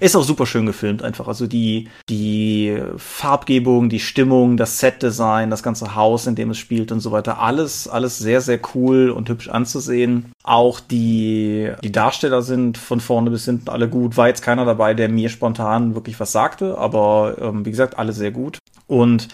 [0.00, 1.28] Ist auch super schön gefilmt, einfach.
[1.28, 6.92] Also die, die Farbgebung, die Stimmung, das Setdesign, das ganze Haus, in dem es spielt
[6.92, 7.38] und so weiter.
[7.38, 10.32] Alles, alles sehr, sehr cool und hübsch anzusehen.
[10.42, 14.16] Auch die, die Darsteller sind von vorne bis hinten alle gut.
[14.16, 18.12] War jetzt keiner dabei, der mir spontan wirklich was sagte, aber ähm, wie gesagt, alle
[18.12, 18.58] sehr gut.
[18.86, 19.28] Und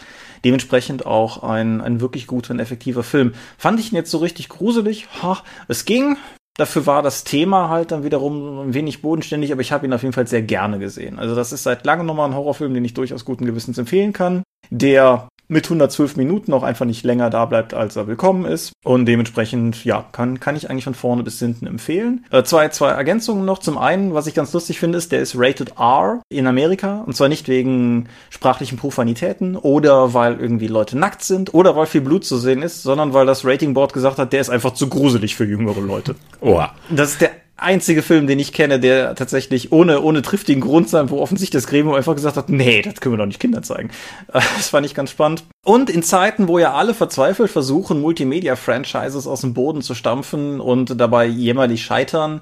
[0.44, 3.32] dementsprechend auch ein, ein wirklich guter und effektiver Film.
[3.56, 5.08] Fand ich ihn jetzt so richtig gruselig?
[5.22, 6.16] Ha, es ging.
[6.58, 10.02] Dafür war das Thema halt dann wiederum ein wenig bodenständig, aber ich habe ihn auf
[10.02, 11.18] jeden Fall sehr gerne gesehen.
[11.18, 14.42] Also das ist seit langem nochmal ein Horrorfilm, den ich durchaus guten Gewissens empfehlen kann,
[14.68, 18.72] der mit 112 Minuten auch einfach nicht länger da bleibt, als er willkommen ist.
[18.84, 22.24] Und dementsprechend, ja, kann, kann ich eigentlich von vorne bis hinten empfehlen.
[22.30, 23.58] Äh, zwei, zwei Ergänzungen noch.
[23.58, 27.02] Zum einen, was ich ganz lustig finde, ist, der ist rated R in Amerika.
[27.06, 32.02] Und zwar nicht wegen sprachlichen Profanitäten oder weil irgendwie Leute nackt sind oder weil viel
[32.02, 34.88] Blut zu sehen ist, sondern weil das Rating Board gesagt hat, der ist einfach zu
[34.88, 36.14] gruselig für jüngere Leute.
[36.40, 36.74] Oha.
[36.90, 41.10] Das ist der einzige Film, den ich kenne, der tatsächlich ohne, ohne triftigen Grund sein,
[41.10, 43.90] wo offensichtlich das Gremium einfach gesagt hat, nee, das können wir doch nicht Kindern zeigen.
[44.32, 45.44] Das fand ich ganz spannend.
[45.64, 51.00] Und in Zeiten, wo ja alle verzweifelt versuchen, Multimedia-Franchises aus dem Boden zu stampfen und
[51.00, 52.40] dabei jämmerlich scheitern,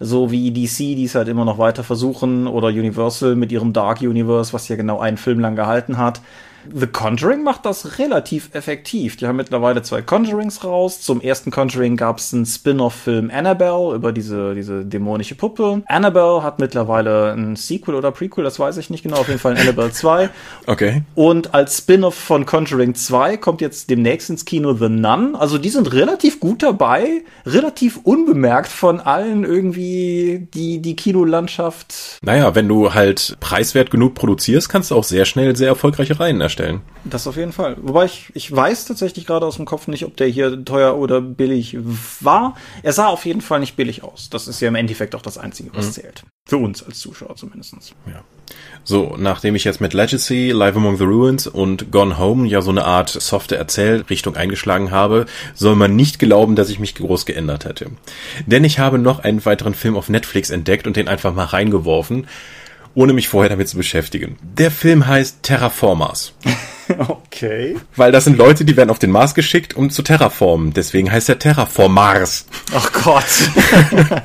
[0.00, 4.00] so wie DC, die es halt immer noch weiter versuchen, oder Universal mit ihrem Dark
[4.00, 6.20] Universe, was ja genau einen Film lang gehalten hat,
[6.70, 9.16] The Conjuring macht das relativ effektiv.
[9.16, 11.00] Die haben mittlerweile zwei Conjurings raus.
[11.00, 15.82] Zum ersten Conjuring gab es einen Spin-off-Film Annabelle über diese, diese dämonische Puppe.
[15.86, 19.16] Annabelle hat mittlerweile ein Sequel oder Prequel, das weiß ich nicht genau.
[19.16, 20.30] Auf jeden Fall ein Annabelle 2.
[20.66, 21.02] Okay.
[21.14, 25.34] Und als Spin-off von Conjuring 2 kommt jetzt demnächst ins Kino The Nun.
[25.34, 32.18] Also die sind relativ gut dabei, relativ unbemerkt von allen irgendwie die, die Kinolandschaft.
[32.22, 36.40] Naja, wenn du halt preiswert genug produzierst, kannst du auch sehr schnell sehr erfolgreiche Reihen
[36.40, 36.80] erstellen herstellen.
[37.04, 37.76] Das auf jeden Fall.
[37.80, 41.20] Wobei ich, ich weiß tatsächlich gerade aus dem Kopf nicht, ob der hier teuer oder
[41.20, 41.76] billig
[42.20, 42.54] war.
[42.82, 44.30] Er sah auf jeden Fall nicht billig aus.
[44.30, 45.92] Das ist ja im Endeffekt auch das Einzige, was mhm.
[45.92, 46.22] zählt.
[46.44, 47.74] Für uns als Zuschauer zumindest.
[48.06, 48.22] Ja.
[48.84, 52.70] So, nachdem ich jetzt mit Legacy, Live Among the Ruins und Gone Home ja so
[52.70, 57.64] eine Art softe Erzählrichtung eingeschlagen habe, soll man nicht glauben, dass ich mich groß geändert
[57.64, 57.90] hätte.
[58.46, 62.26] Denn ich habe noch einen weiteren Film auf Netflix entdeckt und den einfach mal reingeworfen
[62.94, 64.36] ohne mich vorher damit zu beschäftigen.
[64.42, 66.34] Der Film heißt Terraformers.
[66.98, 67.76] Okay.
[67.96, 70.74] Weil das sind Leute, die werden auf den Mars geschickt, um zu terraformen.
[70.74, 72.44] Deswegen heißt er Terraformars.
[72.74, 73.24] Ach Gott.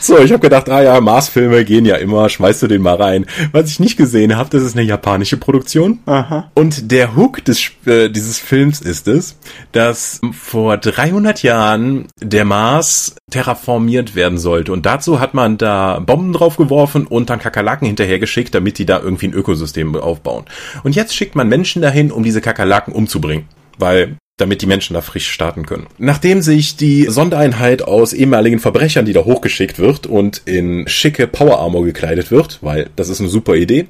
[0.00, 3.26] so, ich habe gedacht, ah ja, Mars-Filme gehen ja immer, schmeißt du den mal rein.
[3.52, 6.00] Was ich nicht gesehen habe, das ist eine japanische Produktion.
[6.06, 6.50] Aha.
[6.54, 9.36] Und der Hook des, äh, dieses Films ist es,
[9.72, 14.72] dass vor 300 Jahren der Mars terraformiert werden sollte.
[14.72, 19.28] Und dazu hat man da Bomben draufgeworfen und dann Kakerlaken hinterhergeschickt, damit die da irgendwie
[19.28, 20.44] ein Ökosystem aufbauen.
[20.82, 23.46] Und jetzt schickt man Menschen dahin, um diese Kakerlaken umzubringen.
[23.82, 25.86] Weil damit die Menschen da frisch starten können.
[25.98, 31.60] Nachdem sich die Sondereinheit aus ehemaligen Verbrechern, die da hochgeschickt wird und in schicke Power
[31.60, 33.86] Armor gekleidet wird, weil das ist eine super Idee,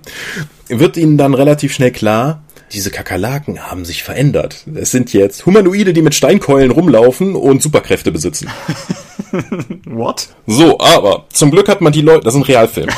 [0.69, 4.65] wird ihnen dann relativ schnell klar, diese Kakerlaken haben sich verändert.
[4.75, 8.49] Es sind jetzt Humanoide, die mit Steinkeulen rumlaufen und Superkräfte besitzen.
[9.87, 10.29] What?
[10.47, 12.89] So, aber zum Glück hat man die Leute, das ist ein Realfilm.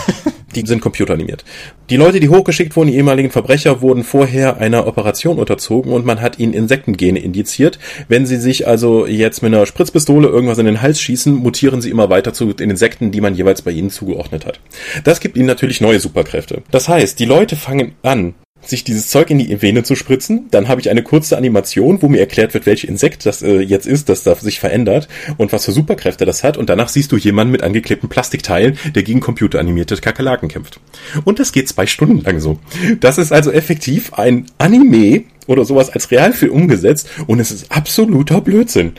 [0.54, 1.44] Die sind computeranimiert.
[1.90, 6.20] Die Leute, die hochgeschickt wurden, die ehemaligen Verbrecher, wurden vorher einer Operation unterzogen und man
[6.20, 7.78] hat ihnen Insektengene indiziert.
[8.08, 11.90] Wenn sie sich also jetzt mit einer Spritzpistole irgendwas in den Hals schießen, mutieren sie
[11.90, 14.60] immer weiter zu den Insekten, die man jeweils bei ihnen zugeordnet hat.
[15.02, 16.62] Das gibt ihnen natürlich neue Superkräfte.
[16.70, 20.46] Das heißt, die Leute fangen an, sich dieses Zeug in die Vene zu spritzen.
[20.50, 23.86] Dann habe ich eine kurze Animation, wo mir erklärt wird, welche Insekt das äh, jetzt
[23.86, 26.56] ist, das da sich verändert und was für Superkräfte das hat.
[26.56, 30.80] Und danach siehst du jemanden mit angeklebten Plastikteilen, der gegen computeranimierte Kakerlaken kämpft.
[31.24, 32.58] Und das geht zwei Stunden lang so.
[33.00, 38.40] Das ist also effektiv ein Anime oder sowas als Realfilm umgesetzt und es ist absoluter
[38.40, 38.94] Blödsinn.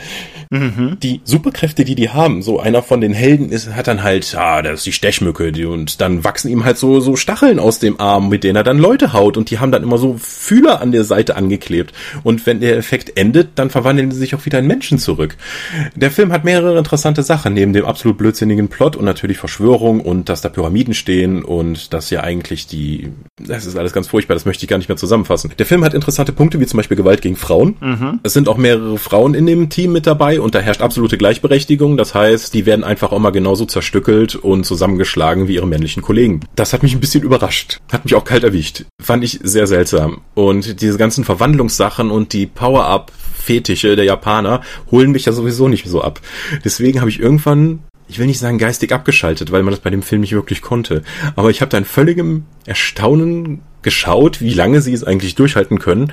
[0.50, 0.98] Mhm.
[1.02, 4.62] Die Superkräfte, die die haben, so einer von den Helden ist, hat dann halt, ah,
[4.62, 8.00] das ist die Stechmücke, die, und dann wachsen ihm halt so, so Stacheln aus dem
[8.00, 10.92] Arm, mit denen er dann Leute haut und die haben dann immer so Fühler an
[10.92, 11.94] der Seite angeklebt.
[12.24, 15.36] Und wenn der Effekt endet, dann verwandeln sie sich auch wieder in Menschen zurück.
[15.96, 20.30] Der Film hat mehrere interessante Sachen, neben dem absolut blödsinnigen Plot und natürlich Verschwörung und
[20.30, 23.10] dass da Pyramiden stehen und dass ja eigentlich die,
[23.42, 25.52] das ist alles ganz furchtbar, das möchte ich gar nicht mehr zusammenfassen.
[25.58, 27.76] Der Film hat interessante Punkte, wie zum Beispiel Gewalt gegen Frauen.
[27.80, 28.19] Mhm.
[28.24, 31.98] Es sind auch mehrere Frauen in dem Team mit dabei und da herrscht absolute Gleichberechtigung.
[31.98, 36.41] Das heißt, die werden einfach auch mal genauso zerstückelt und zusammengeschlagen wie ihre männlichen Kollegen.
[36.56, 37.80] Das hat mich ein bisschen überrascht.
[37.91, 38.86] Hat mich auch kalt erwischt.
[39.02, 40.21] Fand ich sehr seltsam.
[40.34, 43.12] Und diese ganzen Verwandlungssachen und die Power-Up
[43.45, 46.19] Fetische der Japaner holen mich ja sowieso nicht so ab.
[46.63, 50.04] Deswegen habe ich irgendwann ich will nicht sagen geistig abgeschaltet, weil man das bei dem
[50.04, 51.04] Film nicht wirklich konnte.
[51.36, 56.12] Aber ich habe da in völligem Erstaunen geschaut, wie lange sie es eigentlich durchhalten können,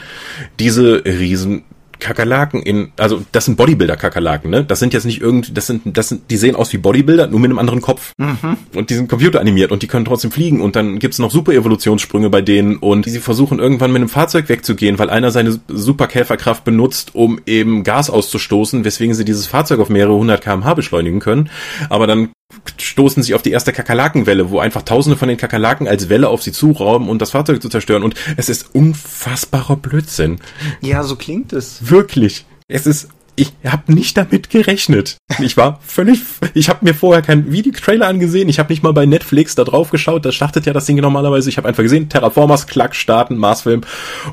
[0.58, 1.64] diese riesen
[2.02, 4.64] Kakerlaken in, also das sind Bodybuilder-Kakerlaken, ne?
[4.64, 7.40] Das sind jetzt nicht irgendwie, das sind, das sind, die sehen aus wie Bodybuilder, nur
[7.40, 8.12] mit einem anderen Kopf.
[8.18, 8.56] Mhm.
[8.74, 12.28] Und die sind computeranimiert und die können trotzdem fliegen und dann gibt's noch super Evolutionssprünge
[12.28, 17.14] bei denen und sie versuchen irgendwann mit einem Fahrzeug wegzugehen, weil einer seine Superkäferkraft benutzt,
[17.14, 21.50] um eben Gas auszustoßen, weswegen sie dieses Fahrzeug auf mehrere hundert kmh beschleunigen können.
[21.88, 22.30] Aber dann
[22.78, 26.42] stoßen sie auf die erste Kakerlakenwelle, wo einfach tausende von den Kakerlaken als Welle auf
[26.42, 28.02] sie zurauben und das Fahrzeug zu zerstören.
[28.02, 30.40] Und es ist unfassbarer Blödsinn.
[30.80, 31.90] Ja, so klingt es.
[31.90, 32.46] Wirklich.
[32.68, 35.16] Es ist ich habe nicht damit gerechnet.
[35.40, 36.20] Ich war völlig,
[36.52, 38.48] ich habe mir vorher keinen Videotrailer angesehen.
[38.48, 40.26] Ich habe nicht mal bei Netflix da drauf geschaut.
[40.26, 41.48] Da startet ja das Ding normalerweise.
[41.48, 43.82] Ich habe einfach gesehen, Terraformers, Klack, starten, Marsfilm.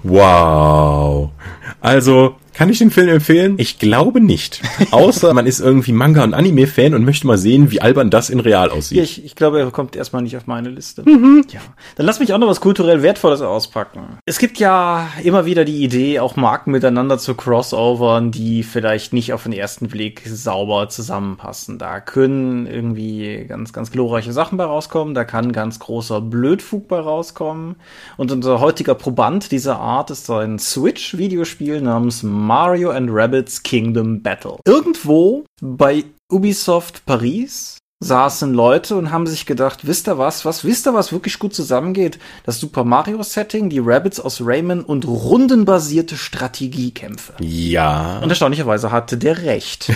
[0.04, 1.30] Wow.
[1.80, 3.56] Also kann ich den Film empfehlen?
[3.58, 4.62] Ich glaube nicht.
[4.92, 8.42] Außer man ist irgendwie Manga- und Anime-Fan und möchte mal sehen, wie albern das in
[8.42, 8.98] real aussieht.
[8.98, 11.10] Ja, ich, ich glaube, er kommt erstmal nicht auf meine Liste.
[11.10, 11.46] Mhm.
[11.54, 11.62] Ja.
[11.96, 14.18] Dann lass mich auch noch was kulturell Wertvolles auspacken.
[14.26, 19.32] Es gibt ja immer wieder die Idee, auch Marken miteinander zu crossovern, die vielleicht nicht
[19.32, 21.80] auf den ersten Blick sauber zusammenpassen.
[21.80, 25.14] Da können irgendwie ganz, ganz glorreiche Sachen bei rauskommen.
[25.14, 27.78] Da kann ganz großer Blödfug bei rauskommen.
[28.18, 34.58] Und unser heutiger Proband dieser Art ist ein Switch-Videospiel namens Mario and Rabbits Kingdom Battle.
[34.66, 40.88] Irgendwo bei Ubisoft Paris saßen Leute und haben sich gedacht, wisst ihr was, was, wisst
[40.88, 42.18] ihr was wirklich gut zusammengeht?
[42.48, 47.34] Das Super Mario Setting, die Rabbits aus Rayman und rundenbasierte Strategiekämpfe.
[47.40, 48.18] Ja.
[48.18, 49.92] Und erstaunlicherweise hatte der recht.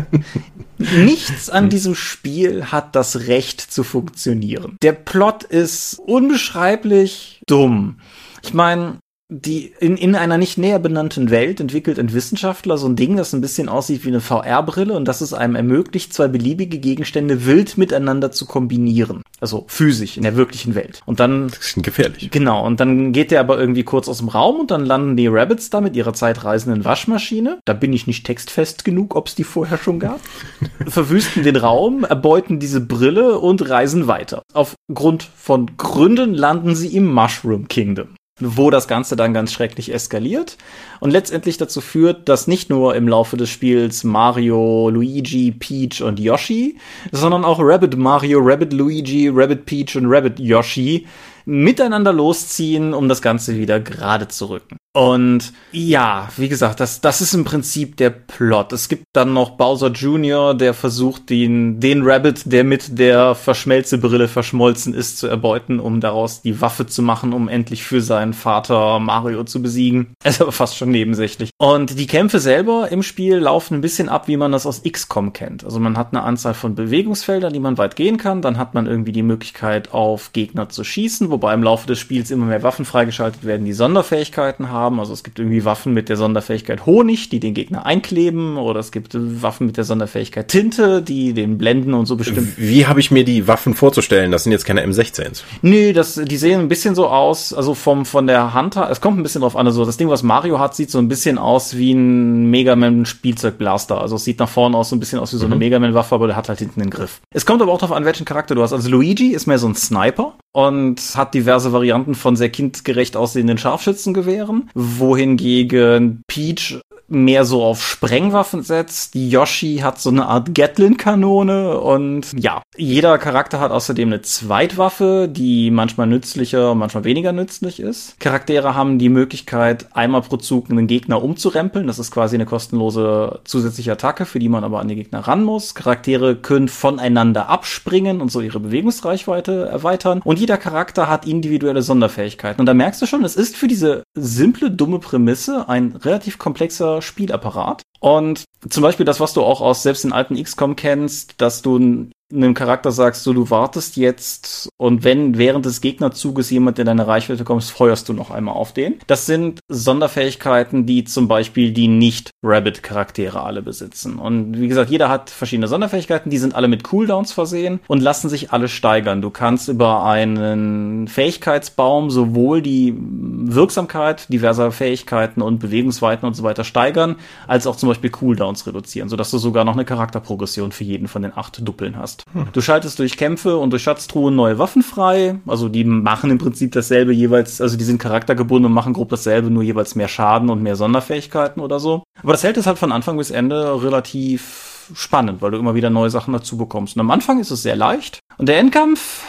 [0.76, 4.76] Nichts an diesem Spiel hat das Recht zu funktionieren.
[4.82, 7.98] Der Plot ist unbeschreiblich dumm.
[8.42, 8.98] Ich meine,
[9.32, 13.32] die in, in einer nicht näher benannten Welt entwickelt ein Wissenschaftler so ein Ding, das
[13.32, 17.78] ein bisschen aussieht wie eine VR-Brille und das es einem ermöglicht, zwei beliebige Gegenstände wild
[17.78, 19.22] miteinander zu kombinieren.
[19.40, 21.00] Also physisch in der wirklichen Welt.
[21.06, 21.48] Und dann.
[21.48, 22.30] Das ist gefährlich.
[22.30, 22.64] Genau.
[22.64, 25.70] Und dann geht der aber irgendwie kurz aus dem Raum und dann landen die Rabbits
[25.70, 27.58] da mit ihrer zeitreisenden Waschmaschine.
[27.64, 30.20] Da bin ich nicht textfest genug, ob es die vorher schon gab.
[30.86, 34.42] Verwüsten den Raum, erbeuten diese Brille und reisen weiter.
[34.52, 38.08] Aufgrund von Gründen landen sie im Mushroom Kingdom
[38.56, 40.56] wo das Ganze dann ganz schrecklich eskaliert
[41.00, 46.20] und letztendlich dazu führt, dass nicht nur im Laufe des Spiels Mario, Luigi, Peach und
[46.20, 46.78] Yoshi,
[47.10, 51.06] sondern auch Rabbit Mario, Rabbit Luigi, Rabbit Peach und Rabbit Yoshi
[51.44, 54.76] miteinander losziehen, um das Ganze wieder gerade zu rücken.
[54.94, 58.74] Und ja, wie gesagt, das, das ist im Prinzip der Plot.
[58.74, 64.28] Es gibt dann noch Bowser Jr., der versucht, den, den Rabbit, der mit der Verschmelzebrille
[64.28, 68.98] verschmolzen ist, zu erbeuten, um daraus die Waffe zu machen, um endlich für seinen Vater
[68.98, 70.14] Mario zu besiegen.
[70.24, 71.50] ist aber fast schon nebensächlich.
[71.56, 75.32] Und die Kämpfe selber im Spiel laufen ein bisschen ab, wie man das aus XCOM
[75.32, 75.64] kennt.
[75.64, 78.42] Also man hat eine Anzahl von Bewegungsfeldern, die man weit gehen kann.
[78.42, 82.30] Dann hat man irgendwie die Möglichkeit, auf Gegner zu schießen, wobei im Laufe des Spiels
[82.30, 85.00] immer mehr Waffen freigeschaltet werden, die Sonderfähigkeiten haben haben.
[85.00, 88.92] Also es gibt irgendwie Waffen mit der Sonderfähigkeit Honig, die den Gegner einkleben, oder es
[88.92, 92.58] gibt Waffen mit der Sonderfähigkeit Tinte, die den blenden und so bestimmt.
[92.58, 94.30] Wie habe ich mir die Waffen vorzustellen?
[94.32, 95.42] Das sind jetzt keine M16s.
[95.62, 99.18] Nö, das, die sehen ein bisschen so aus, also vom, von der Hand, es kommt
[99.18, 101.76] ein bisschen drauf an, also das Ding, was Mario hat, sieht so ein bisschen aus
[101.76, 104.00] wie ein Mega Man Spielzeugblaster.
[104.00, 105.60] Also es sieht nach vorne aus so ein bisschen aus wie so eine mhm.
[105.60, 107.20] Mega Man Waffe, aber der hat halt hinten den Griff.
[107.30, 108.72] Es kommt aber auch darauf an, welchen Charakter du hast.
[108.72, 113.58] Also Luigi ist mehr so ein Sniper und hat diverse Varianten von sehr kindgerecht aussehenden
[113.58, 116.80] Scharfschützengewehren, wohingegen Peach
[117.12, 119.14] mehr so auf Sprengwaffen setzt.
[119.14, 125.70] Yoshi hat so eine Art Gatlin-Kanone und ja, jeder Charakter hat außerdem eine Zweitwaffe, die
[125.70, 128.18] manchmal nützlicher, manchmal weniger nützlich ist.
[128.18, 131.86] Charaktere haben die Möglichkeit, einmal pro Zug einen Gegner umzurempeln.
[131.86, 135.44] Das ist quasi eine kostenlose zusätzliche Attacke, für die man aber an die Gegner ran
[135.44, 135.74] muss.
[135.74, 140.22] Charaktere können voneinander abspringen und so ihre Bewegungsreichweite erweitern.
[140.24, 142.60] Und jeder Charakter hat individuelle Sonderfähigkeiten.
[142.60, 147.01] Und da merkst du schon, es ist für diese simple, dumme Prämisse ein relativ komplexer
[147.02, 147.82] Spielapparat.
[148.00, 152.10] Und zum Beispiel das, was du auch aus selbst den alten XCOM kennst, dass du
[152.32, 157.06] einem Charakter sagst, so du wartest jetzt und wenn während des Gegnerzuges jemand in deine
[157.06, 158.96] Reichweite kommt, feuerst du noch einmal auf den.
[159.06, 164.18] Das sind Sonderfähigkeiten, die zum Beispiel die nicht-Rabbit-Charaktere alle besitzen.
[164.18, 168.28] Und wie gesagt, jeder hat verschiedene Sonderfähigkeiten, die sind alle mit Cooldowns versehen und lassen
[168.28, 169.22] sich alle steigern.
[169.22, 176.64] Du kannst über einen Fähigkeitsbaum sowohl die Wirksamkeit diverser Fähigkeiten und Bewegungsweiten und so weiter
[176.64, 177.16] steigern,
[177.46, 181.22] als auch zum Beispiel Cooldowns reduzieren, sodass du sogar noch eine Charakterprogression für jeden von
[181.22, 182.21] den acht Duppeln hast.
[182.52, 185.38] Du schaltest durch Kämpfe und durch Schatztruhen neue Waffen frei.
[185.46, 189.50] Also die machen im Prinzip dasselbe jeweils, also die sind charaktergebunden und machen grob dasselbe,
[189.50, 192.02] nur jeweils mehr Schaden und mehr Sonderfähigkeiten oder so.
[192.22, 195.90] Aber das hält es halt von Anfang bis Ende relativ spannend, weil du immer wieder
[195.90, 196.96] neue Sachen dazu bekommst.
[196.96, 198.20] Und am Anfang ist es sehr leicht.
[198.38, 199.24] Und der Endkampf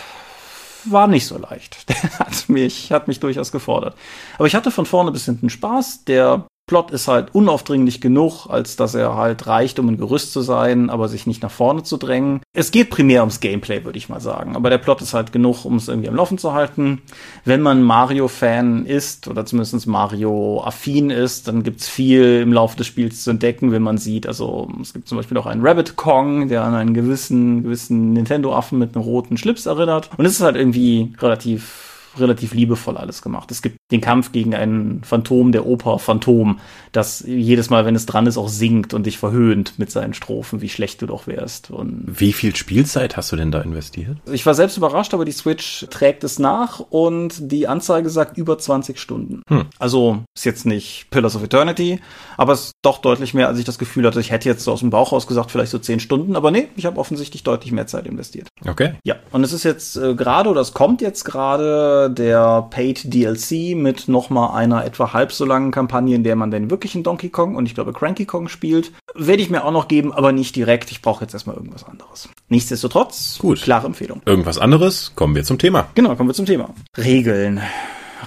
[0.86, 1.90] war nicht so leicht.
[1.90, 3.96] Der hat mich, hat mich durchaus gefordert.
[4.38, 6.06] Aber ich hatte von vorne bis hinten Spaß.
[6.06, 10.42] Der Plot ist halt unaufdringlich genug, als dass er halt reicht, um ein Gerüst zu
[10.42, 12.42] sein, aber sich nicht nach vorne zu drängen.
[12.52, 14.56] Es geht primär ums Gameplay, würde ich mal sagen.
[14.56, 17.04] Aber der Plot ist halt genug, um es irgendwie am Laufen zu halten.
[17.46, 23.24] Wenn man Mario-Fan ist oder zumindest Mario-affin ist, dann gibt's viel im Laufe des Spiels
[23.24, 24.26] zu entdecken, wenn man sieht.
[24.26, 28.80] Also es gibt zum Beispiel auch einen Rabbit Kong, der an einen gewissen, gewissen Nintendo-Affen
[28.80, 30.10] mit einem roten Schlips erinnert.
[30.18, 33.52] Und es ist halt irgendwie relativ relativ liebevoll alles gemacht.
[33.52, 36.60] Es gibt den Kampf gegen ein Phantom der Oper Phantom,
[36.92, 40.62] das jedes Mal, wenn es dran ist, auch singt und dich verhöhnt mit seinen Strophen,
[40.62, 41.70] wie schlecht du doch wärst.
[41.70, 44.18] Und wie viel Spielzeit hast du denn da investiert?
[44.32, 48.58] Ich war selbst überrascht, aber die Switch trägt es nach und die Anzeige sagt über
[48.58, 49.42] 20 Stunden.
[49.50, 49.66] Hm.
[49.80, 52.00] Also ist jetzt nicht Pillars of Eternity,
[52.38, 54.20] aber es ist doch deutlich mehr, als ich das Gefühl hatte.
[54.20, 56.70] Ich hätte jetzt so aus dem Bauch raus gesagt, vielleicht so 10 Stunden, aber nee,
[56.76, 58.48] ich habe offensichtlich deutlich mehr Zeit investiert.
[58.68, 58.94] Okay.
[59.04, 63.76] Ja, und es ist jetzt äh, gerade oder es kommt jetzt gerade der Paid DLC
[63.84, 67.56] mit nochmal einer etwa halb so langen Kampagne, in der man den wirklichen Donkey Kong
[67.56, 68.92] und ich glaube Cranky Kong spielt.
[69.14, 70.90] Werde ich mir auch noch geben, aber nicht direkt.
[70.90, 72.30] Ich brauche jetzt erstmal irgendwas anderes.
[72.50, 73.62] Nichtsdestotrotz, Gut.
[73.62, 74.22] klare Empfehlung.
[74.26, 75.12] Irgendwas anderes?
[75.16, 75.88] Kommen wir zum Thema.
[75.94, 76.70] Genau, kommen wir zum Thema.
[76.98, 77.62] Regeln.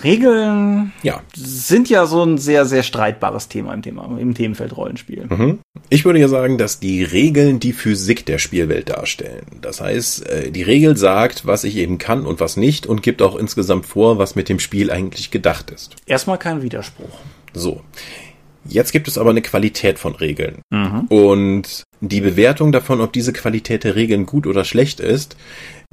[0.02, 1.22] Regeln ja.
[1.34, 5.26] sind ja so ein sehr, sehr streitbares Thema im Thema, im Themenfeld Rollenspiel.
[5.28, 5.58] Mhm.
[5.88, 9.46] Ich würde ja sagen, dass die Regeln die Physik der Spielwelt darstellen.
[9.60, 13.22] Das heißt, äh, die Regel sagt, was ich eben kann und was nicht und gibt
[13.22, 15.96] auch insgesamt vor, was mit dem Spiel eigentlich gedacht ist.
[16.06, 17.18] Erstmal kein Widerspruch.
[17.52, 17.82] So.
[18.68, 20.62] Jetzt gibt es aber eine Qualität von Regeln.
[20.70, 21.06] Mhm.
[21.08, 25.36] Und die Bewertung davon, ob diese Qualität der Regeln gut oder schlecht ist,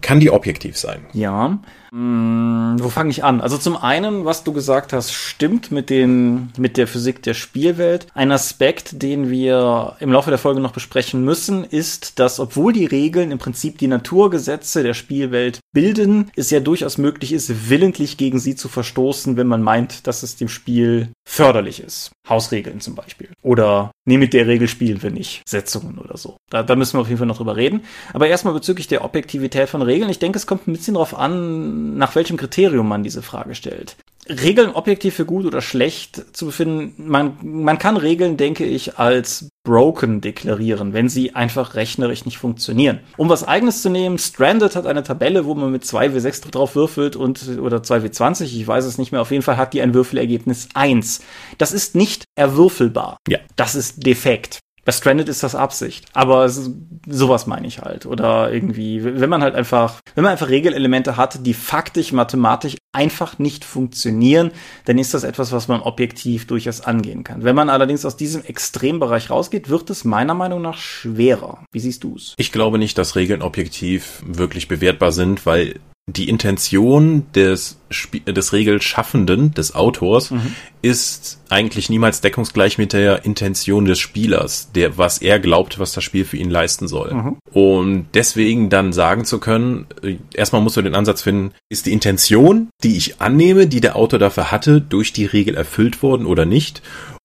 [0.04, 1.06] kann die objektiv sein.
[1.14, 1.58] Ja.
[1.92, 3.40] Hm, wo fange ich an?
[3.40, 8.08] Also zum einen, was du gesagt hast, stimmt mit den, mit der Physik der Spielwelt.
[8.14, 12.86] Ein Aspekt, den wir im Laufe der Folge noch besprechen müssen, ist, dass obwohl die
[12.86, 18.40] Regeln im Prinzip die Naturgesetze der Spielwelt bilden, es ja durchaus möglich ist, willentlich gegen
[18.40, 22.12] sie zu verstoßen, wenn man meint, dass es dem Spiel förderlich ist.
[22.28, 23.30] Hausregeln zum Beispiel.
[23.42, 25.42] Oder nee, mit der Regel spielen wir nicht.
[25.48, 26.38] Setzungen oder so.
[26.50, 27.84] Da, da müssen wir auf jeden Fall noch drüber reden.
[28.14, 30.10] Aber erstmal bezüglich der Objektivität von Regeln.
[30.10, 33.96] Ich denke, es kommt ein bisschen darauf an, nach welchem Kriterium man diese Frage stellt.
[34.30, 39.50] Regeln objektiv für gut oder schlecht zu befinden, man, man kann Regeln, denke ich, als
[39.64, 43.00] broken deklarieren, wenn sie einfach rechnerisch nicht funktionieren.
[43.18, 47.16] Um was eigenes zu nehmen, Stranded hat eine Tabelle, wo man mit 2W6 drauf würfelt
[47.16, 50.70] und oder 2W20, ich weiß es nicht mehr, auf jeden Fall hat die ein Würfelergebnis
[50.74, 51.22] 1.
[51.58, 53.18] Das ist nicht erwürfelbar.
[53.28, 53.40] Ja.
[53.56, 54.60] Das ist defekt.
[54.86, 58.06] Bei Stranded ist das Absicht, aber sowas meine ich halt.
[58.06, 63.40] Oder irgendwie, wenn man halt einfach, wenn man einfach Regelelemente hat, die faktisch, mathematisch einfach
[63.40, 64.52] nicht funktionieren,
[64.86, 67.44] dann ist das etwas, was man objektiv durchaus angehen kann.
[67.44, 71.64] Wenn man allerdings aus diesem Extrembereich rausgeht, wird es meiner Meinung nach schwerer.
[71.72, 72.34] Wie siehst du es?
[72.38, 78.52] Ich glaube nicht, dass Regeln objektiv wirklich bewertbar sind, weil die Intention des, Sp des
[78.52, 80.54] Regelschaffenden, des Autors, mhm.
[80.82, 86.04] ist eigentlich niemals deckungsgleich mit der Intention des Spielers, der, was er glaubt, was das
[86.04, 87.14] Spiel für ihn leisten soll.
[87.14, 87.38] Mhm.
[87.54, 91.94] Und deswegen dann sagen zu können, äh, erstmal musst du den Ansatz finden, ist die
[91.94, 96.44] Intention, die ich annehme, die der Autor dafür hatte, durch die Regel erfüllt worden oder
[96.44, 96.82] nicht?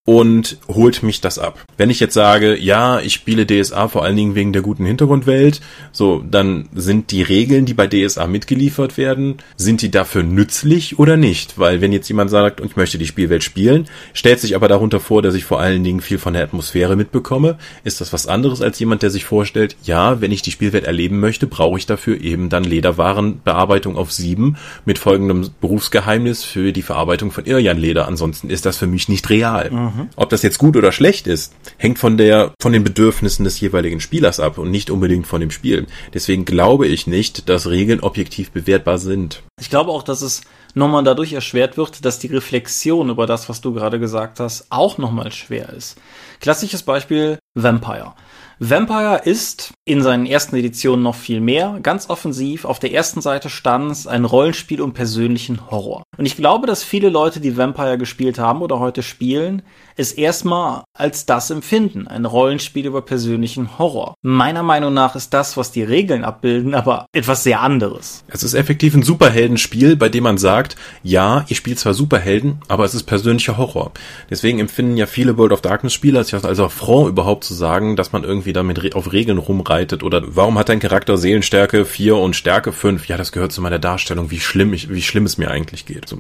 [0.09, 1.63] Und holt mich das ab.
[1.77, 5.61] Wenn ich jetzt sage, ja, ich spiele DSA vor allen Dingen wegen der guten Hintergrundwelt,
[5.93, 11.19] so, dann sind die Regeln, die bei DSA mitgeliefert werden, sind die dafür nützlich oder
[11.19, 11.59] nicht?
[11.59, 15.21] Weil wenn jetzt jemand sagt, ich möchte die Spielwelt spielen, stellt sich aber darunter vor,
[15.21, 18.79] dass ich vor allen Dingen viel von der Atmosphäre mitbekomme, ist das was anderes als
[18.79, 22.49] jemand, der sich vorstellt, ja, wenn ich die Spielwelt erleben möchte, brauche ich dafür eben
[22.49, 28.09] dann Lederwarenbearbeitung auf sieben mit folgendem Berufsgeheimnis für die Verarbeitung von Irrjan-Leder.
[28.09, 29.71] Ansonsten ist das für mich nicht real.
[29.71, 29.98] Mhm.
[30.17, 34.01] Ob das jetzt gut oder schlecht ist, hängt von der, von den Bedürfnissen des jeweiligen
[34.01, 35.87] Spielers ab und nicht unbedingt von dem Spiel.
[36.15, 39.43] Deswegen glaube ich nicht, dass Regeln objektiv bewertbar sind.
[39.61, 40.43] Ich glaube auch, dass es
[40.75, 44.99] nochmal dadurch erschwert wird, dass die Reflexion über das, was du gerade gesagt hast, auch
[44.99, 45.99] nochmal schwer ist.
[46.41, 48.15] Klassisches Beispiel Vampire.
[48.61, 51.79] Vampire ist in seinen ersten Editionen noch viel mehr.
[51.83, 56.03] Ganz offensiv, auf der ersten Seite stand es ein Rollenspiel um persönlichen Horror.
[56.19, 59.63] Und ich glaube, dass viele Leute, die Vampire gespielt haben oder heute spielen,
[59.97, 62.09] es erstmal als das empfinden.
[62.09, 64.15] Ein Rollenspiel über persönlichen Horror.
[64.23, 68.25] Meiner Meinung nach ist das, was die Regeln abbilden, aber etwas sehr anderes.
[68.29, 72.85] Es ist effektiv ein Superheldenspiel, bei dem man sagt, ja, ich spiele zwar Superhelden, aber
[72.85, 73.93] es ist persönlicher Horror.
[74.29, 78.11] Deswegen empfinden ja viele World of Darkness Spieler es als Affront überhaupt zu sagen, dass
[78.11, 82.73] man irgendwie damit auf Regeln rumreitet oder warum hat dein Charakter Seelenstärke 4 und Stärke
[82.73, 83.07] 5?
[83.07, 86.08] Ja, das gehört zu meiner Darstellung, wie schlimm ich, wie schlimm es mir eigentlich geht.
[86.09, 86.17] So,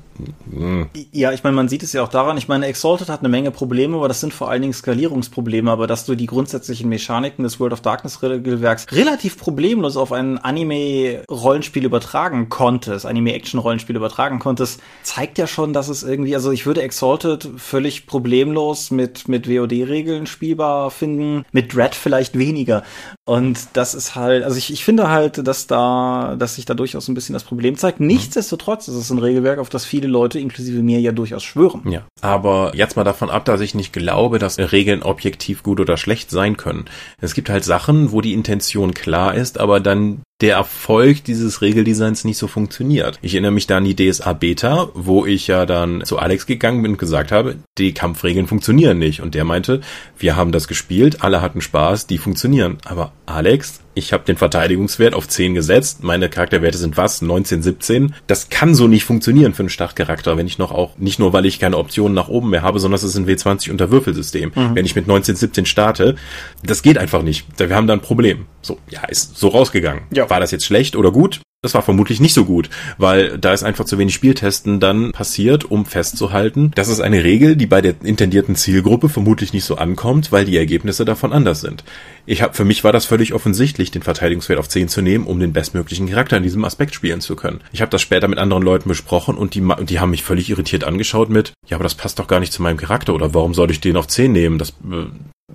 [0.51, 0.83] mm.
[1.13, 3.51] ja, ich meine, man sieht es ja auch daran, ich meine, Exalted hat eine Menge
[3.51, 7.43] Probleme Probleme, aber das sind vor allen Dingen Skalierungsprobleme, aber dass du die grundsätzlichen Mechaniken
[7.43, 14.81] des World of Darkness Regelwerks relativ problemlos auf ein Anime-Rollenspiel übertragen konntest, Anime-Action-Rollenspiel übertragen konntest,
[15.03, 20.27] zeigt ja schon, dass es irgendwie, also ich würde Exalted völlig problemlos mit, mit WOD-Regeln
[20.27, 22.83] spielbar finden, mit Dread vielleicht weniger.
[23.27, 27.07] Und das ist halt, also ich, ich finde halt, dass da, dass sich da durchaus
[27.09, 28.01] ein bisschen das Problem zeigt.
[28.01, 31.91] Nichtsdestotrotz ist es ein Regelwerk, auf das viele Leute, inklusive mir, ja durchaus schwören.
[31.91, 32.07] Ja.
[32.21, 36.31] Aber jetzt mal davon ab, dass ich nicht glaube, dass Regeln objektiv gut oder schlecht
[36.31, 36.87] sein können.
[37.21, 42.25] Es gibt halt Sachen, wo die Intention klar ist, aber dann der Erfolg dieses Regeldesigns
[42.25, 43.19] nicht so funktioniert.
[43.23, 46.83] Ich erinnere mich da an die DSA Beta, wo ich ja dann zu Alex gegangen
[46.83, 49.21] bin und gesagt habe, die Kampfregeln funktionieren nicht.
[49.21, 49.81] Und der meinte,
[50.17, 52.79] wir haben das gespielt, alle hatten Spaß, die funktionieren.
[52.85, 57.21] Aber Alex, ich habe den Verteidigungswert auf 10 gesetzt, meine Charakterwerte sind was?
[57.21, 58.15] 19, 17?
[58.29, 61.47] Das kann so nicht funktionieren für einen Startcharakter, wenn ich noch auch, nicht nur weil
[61.47, 64.53] ich keine Optionen nach oben mehr habe, sondern es ist ein W20 unter Würfelsystem.
[64.55, 64.77] Mhm.
[64.77, 66.15] Wenn ich mit 19, 17 starte,
[66.63, 67.47] das geht einfach nicht.
[67.57, 68.47] Wir haben da ein Problem.
[68.63, 70.03] So, ja, ist so rausgegangen.
[70.13, 70.28] Ja.
[70.29, 71.41] War das jetzt schlecht oder gut?
[71.61, 75.69] Das war vermutlich nicht so gut, weil da ist einfach zu wenig Spieltesten dann passiert,
[75.69, 80.31] um festzuhalten, das ist eine Regel, die bei der intendierten Zielgruppe vermutlich nicht so ankommt,
[80.31, 81.83] weil die Ergebnisse davon anders sind.
[82.27, 85.41] Ich hab, für mich war das völlig offensichtlich, den Verteidigungswert auf 10 zu nehmen, um
[85.41, 87.61] den bestmöglichen Charakter in diesem Aspekt spielen zu können.
[87.73, 90.85] Ich habe das später mit anderen Leuten besprochen und die, die haben mich völlig irritiert
[90.85, 93.73] angeschaut mit, ja, aber das passt doch gar nicht zu meinem Charakter oder warum soll
[93.73, 94.59] ich den auf 10 nehmen?
[94.59, 95.07] Das, äh,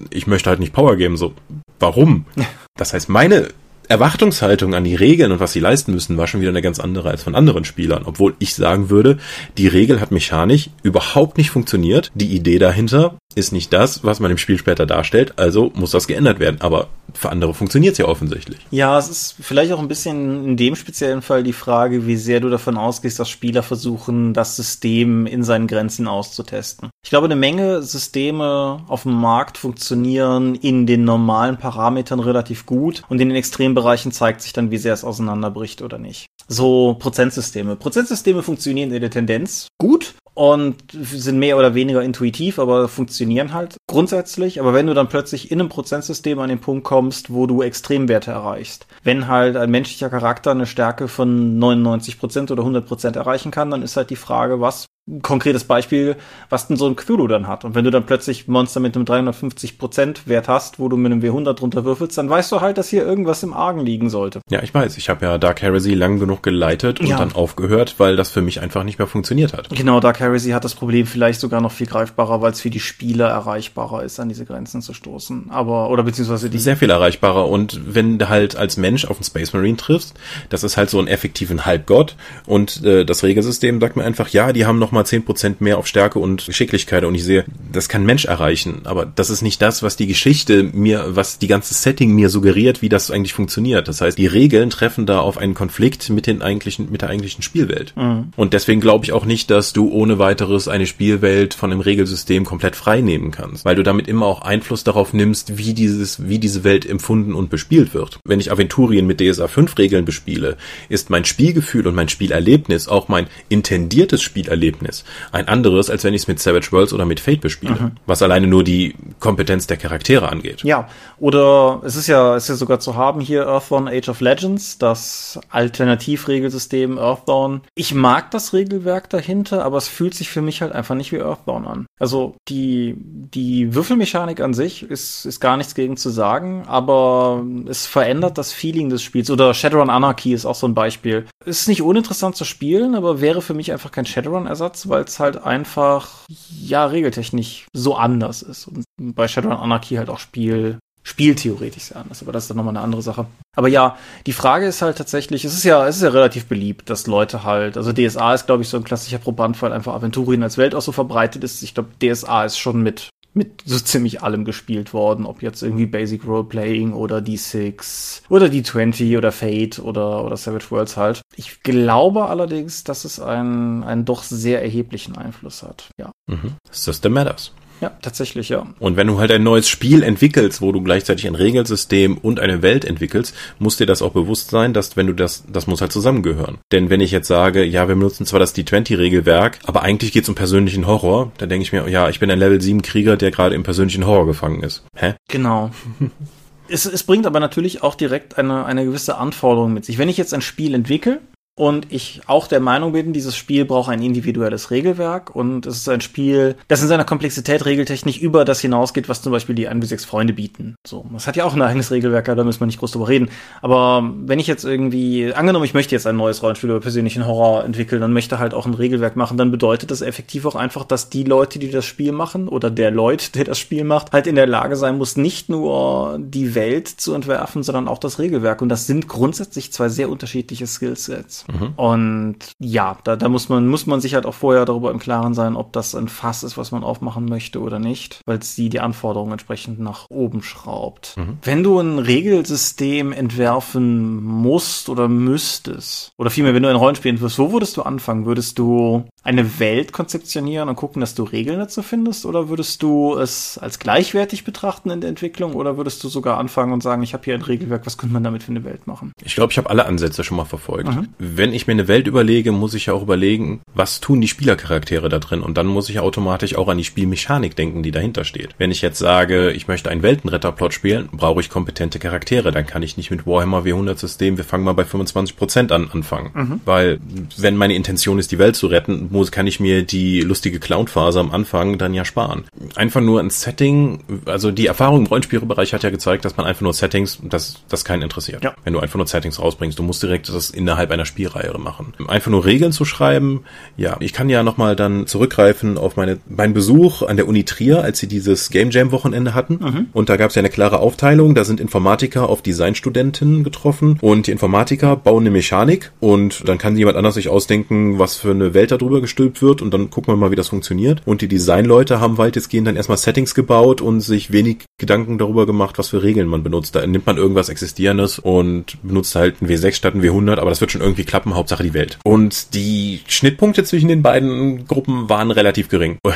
[0.09, 1.33] ich möchte halt nicht Power geben, so,
[1.79, 2.25] warum?
[2.75, 3.49] Das heißt, meine
[3.87, 7.09] Erwartungshaltung an die Regeln und was sie leisten müssen, war schon wieder eine ganz andere
[7.09, 8.03] als von anderen Spielern.
[8.05, 9.17] Obwohl ich sagen würde,
[9.57, 12.11] die Regel hat mechanisch überhaupt nicht funktioniert.
[12.15, 16.07] Die Idee dahinter ist nicht das, was man im Spiel später darstellt, also muss das
[16.07, 16.61] geändert werden.
[16.61, 18.59] Aber für andere funktioniert es ja offensichtlich.
[18.71, 22.39] Ja, es ist vielleicht auch ein bisschen in dem speziellen Fall die Frage, wie sehr
[22.39, 26.89] du davon ausgehst, dass Spieler versuchen, das System in seinen Grenzen auszutesten.
[27.03, 33.03] Ich glaube, eine Menge Systeme auf dem Markt funktionieren in den normalen Parametern relativ gut
[33.09, 33.37] und in den
[33.73, 36.27] Extrembereichen zeigt sich dann, wie sehr es auseinanderbricht oder nicht.
[36.47, 37.75] So Prozentsysteme.
[37.75, 43.77] Prozentsysteme funktionieren in der Tendenz gut und sind mehr oder weniger intuitiv, aber funktionieren halt
[43.87, 44.59] grundsätzlich.
[44.59, 48.31] Aber wenn du dann plötzlich in einem Prozentsystem an den Punkt kommst, wo du Extremwerte
[48.31, 53.81] erreichst, wenn halt ein menschlicher Charakter eine Stärke von 99% oder 100% erreichen kann, dann
[53.81, 54.85] ist halt die Frage, was
[55.21, 56.15] konkretes Beispiel,
[56.49, 57.65] was denn so ein Cthulhu dann hat.
[57.65, 61.21] Und wenn du dann plötzlich Monster mit einem 350% Wert hast, wo du mit einem
[61.21, 64.39] W100 drunter würfelst, dann weißt du halt, dass hier irgendwas im Argen liegen sollte.
[64.49, 64.97] Ja, ich weiß.
[64.97, 67.17] Ich habe ja Dark Heresy lang genug geleitet und ja.
[67.17, 69.69] dann aufgehört, weil das für mich einfach nicht mehr funktioniert hat.
[69.69, 72.79] Genau, Dark Heresy hat das Problem vielleicht sogar noch viel greifbarer, weil es für die
[72.79, 75.47] Spieler erreichbarer ist, an diese Grenzen zu stoßen.
[75.49, 76.59] Aber, oder beziehungsweise die.
[76.59, 77.49] Sehr viel erreichbarer.
[77.49, 80.13] Und wenn du halt als Mensch auf einen Space Marine triffst,
[80.49, 84.53] das ist halt so ein effektiven Halbgott und äh, das Regelsystem sagt mir einfach, ja,
[84.53, 88.05] die haben noch nochmal 10% mehr auf Stärke und Geschicklichkeit und ich sehe, das kann
[88.05, 92.13] Mensch erreichen, aber das ist nicht das, was die Geschichte mir, was die ganze Setting
[92.13, 93.87] mir suggeriert, wie das eigentlich funktioniert.
[93.87, 97.41] Das heißt, die Regeln treffen da auf einen Konflikt mit den eigentlichen, mit der eigentlichen
[97.41, 97.93] Spielwelt.
[97.95, 98.31] Mhm.
[98.35, 102.45] Und deswegen glaube ich auch nicht, dass du ohne weiteres eine Spielwelt von einem Regelsystem
[102.45, 106.37] komplett frei nehmen kannst, weil du damit immer auch Einfluss darauf nimmst, wie dieses, wie
[106.37, 108.19] diese Welt empfunden und bespielt wird.
[108.25, 110.57] Wenn ich Aventurien mit DSA 5 Regeln bespiele,
[110.89, 115.03] ist mein Spielgefühl und mein Spielerlebnis auch mein intendiertes Spielerlebnis Verhältnis.
[115.31, 117.91] Ein anderes, als wenn ich es mit Savage Worlds oder mit Fate bespiele, mhm.
[118.05, 120.63] was alleine nur die Kompetenz der Charaktere angeht.
[120.63, 120.87] Ja,
[121.19, 124.77] oder es ist ja, es ist ja sogar zu haben hier Earthbound Age of Legends,
[124.77, 127.63] das Alternativregelsystem Earthbound.
[127.75, 131.19] Ich mag das Regelwerk dahinter, aber es fühlt sich für mich halt einfach nicht wie
[131.19, 131.85] Earthbound an.
[131.99, 137.85] Also die, die Würfelmechanik an sich ist, ist gar nichts gegen zu sagen, aber es
[137.85, 139.29] verändert das Feeling des Spiels.
[139.29, 141.25] Oder Shadowrun Anarchy ist auch so ein Beispiel.
[141.45, 145.43] Ist nicht uninteressant zu spielen, aber wäre für mich einfach kein Shadowrun-Ersatz, weil es halt
[145.43, 148.67] einfach, ja, regeltechnisch so anders ist.
[148.67, 152.75] Und bei Shadowrun Anarchy halt auch Spiel, spieltheoretisch sehr anders, aber das ist dann nochmal
[152.75, 153.27] eine andere Sache.
[153.55, 156.89] Aber ja, die Frage ist halt tatsächlich, es ist ja, es ist ja relativ beliebt,
[156.89, 160.43] dass Leute halt, also DSA ist, glaube ich, so ein klassischer Proband, weil einfach Aventurien
[160.43, 161.61] als Welt auch so verbreitet ist.
[161.61, 165.85] Ich glaube, DSA ist schon mit mit so ziemlich allem gespielt worden, ob jetzt irgendwie
[165.85, 171.21] Basic Roleplaying oder D6 oder D20 oder Fate oder, oder Savage Worlds halt.
[171.35, 175.89] Ich glaube allerdings, dass es einen, einen doch sehr erheblichen Einfluss hat.
[175.99, 176.11] Ja.
[176.27, 176.53] Mhm.
[176.71, 177.53] System Matters.
[177.83, 178.65] Ja, tatsächlich, ja.
[178.79, 182.61] Und wenn du halt ein neues Spiel entwickelst, wo du gleichzeitig ein Regelsystem und eine
[182.61, 185.91] Welt entwickelst, muss dir das auch bewusst sein, dass wenn du das, das muss halt
[185.91, 186.59] zusammengehören.
[186.71, 190.29] Denn wenn ich jetzt sage, ja, wir benutzen zwar das D20-Regelwerk, aber eigentlich geht es
[190.29, 193.31] um persönlichen Horror, dann denke ich mir, ja, ich bin ein Level 7 Krieger, der
[193.31, 194.85] gerade im persönlichen Horror gefangen ist.
[194.95, 195.15] Hä?
[195.27, 195.71] Genau.
[196.69, 199.97] es, es bringt aber natürlich auch direkt eine, eine gewisse Anforderung mit sich.
[199.97, 201.19] Wenn ich jetzt ein Spiel entwickle,
[201.55, 205.89] und ich auch der Meinung bin, dieses Spiel braucht ein individuelles Regelwerk und es ist
[205.89, 209.79] ein Spiel, das in seiner Komplexität regeltechnisch über das hinausgeht, was zum Beispiel die 1
[209.79, 210.75] bis 6 Freunde bieten.
[210.85, 213.29] So, das hat ja auch ein eigenes Regelwerk, da müssen wir nicht groß drüber reden.
[213.61, 217.63] Aber wenn ich jetzt irgendwie, angenommen, ich möchte jetzt ein neues Rollenspiel über persönlichen Horror
[217.63, 221.09] entwickeln und möchte halt auch ein Regelwerk machen, dann bedeutet das effektiv auch einfach, dass
[221.09, 224.35] die Leute, die das Spiel machen oder der Leute, der das Spiel macht, halt in
[224.35, 228.63] der Lage sein muss, nicht nur die Welt zu entwerfen, sondern auch das Regelwerk.
[228.63, 231.42] Und das sind grundsätzlich zwei sehr unterschiedliche Skillsets.
[231.51, 231.73] Mhm.
[231.75, 235.33] Und ja, da, da muss man, muss man sich halt auch vorher darüber im Klaren
[235.33, 238.69] sein, ob das ein Fass ist, was man aufmachen möchte oder nicht, weil es die,
[238.69, 241.15] die Anforderungen entsprechend nach oben schraubt.
[241.17, 241.37] Mhm.
[241.41, 247.39] Wenn du ein Regelsystem entwerfen musst oder müsstest, oder vielmehr, wenn du ein Rollenspiel entwirfst,
[247.39, 248.25] wo würdest du anfangen?
[248.25, 252.25] Würdest du eine Welt konzeptionieren und gucken, dass du Regeln dazu findest?
[252.25, 255.53] Oder würdest du es als gleichwertig betrachten in der Entwicklung?
[255.53, 258.23] Oder würdest du sogar anfangen und sagen, ich habe hier ein Regelwerk, was könnte man
[258.23, 259.13] damit für eine Welt machen?
[259.23, 260.93] Ich glaube, ich habe alle Ansätze schon mal verfolgt.
[260.93, 261.07] Mhm.
[261.19, 265.07] Wenn ich mir eine Welt überlege, muss ich ja auch überlegen, was tun die Spielercharaktere
[265.07, 265.41] da drin?
[265.41, 268.49] Und dann muss ich automatisch auch an die Spielmechanik denken, die dahinter steht.
[268.57, 272.51] Wenn ich jetzt sage, ich möchte einen Weltenretterplot spielen, brauche ich kompetente Charaktere.
[272.51, 276.31] Dann kann ich nicht mit Warhammer W100 System, wir fangen mal bei 25% an anfangen.
[276.33, 276.61] Mhm.
[276.65, 276.99] Weil,
[277.37, 281.19] wenn meine Intention ist, die Welt zu retten, muss, kann ich mir die lustige Clown-Phase
[281.19, 282.43] am Anfang dann ja sparen.
[282.75, 286.61] Einfach nur ein Setting, also die Erfahrung im Rollenspielbereich hat ja gezeigt, dass man einfach
[286.61, 288.43] nur Settings, dass das keinen interessiert.
[288.43, 288.55] Ja.
[288.65, 291.93] Wenn du einfach nur Settings rausbringst, du musst direkt das innerhalb einer Spielreihe machen.
[292.07, 293.43] Einfach nur Regeln zu schreiben,
[293.77, 297.83] ja, ich kann ja nochmal dann zurückgreifen auf meine, meinen Besuch an der Uni Trier,
[297.83, 299.59] als sie dieses Game Jam Wochenende hatten.
[299.61, 299.87] Mhm.
[299.93, 304.27] Und da gab es ja eine klare Aufteilung, da sind Informatiker auf Designstudenten getroffen und
[304.27, 308.53] die Informatiker bauen eine Mechanik und dann kann jemand anders sich ausdenken, was für eine
[308.53, 311.01] Welt darüber gestülpt wird und dann gucken wir mal, wie das funktioniert.
[311.05, 315.77] Und die Designleute haben weitestgehend dann erstmal Settings gebaut und sich wenig Gedanken darüber gemacht,
[315.77, 316.75] was für Regeln man benutzt.
[316.75, 320.61] Da nimmt man irgendwas Existierendes und benutzt halt ein W6 statt ein W100, aber das
[320.61, 321.99] wird schon irgendwie klappen, Hauptsache die Welt.
[322.03, 325.97] Und die Schnittpunkte zwischen den beiden Gruppen waren relativ gering.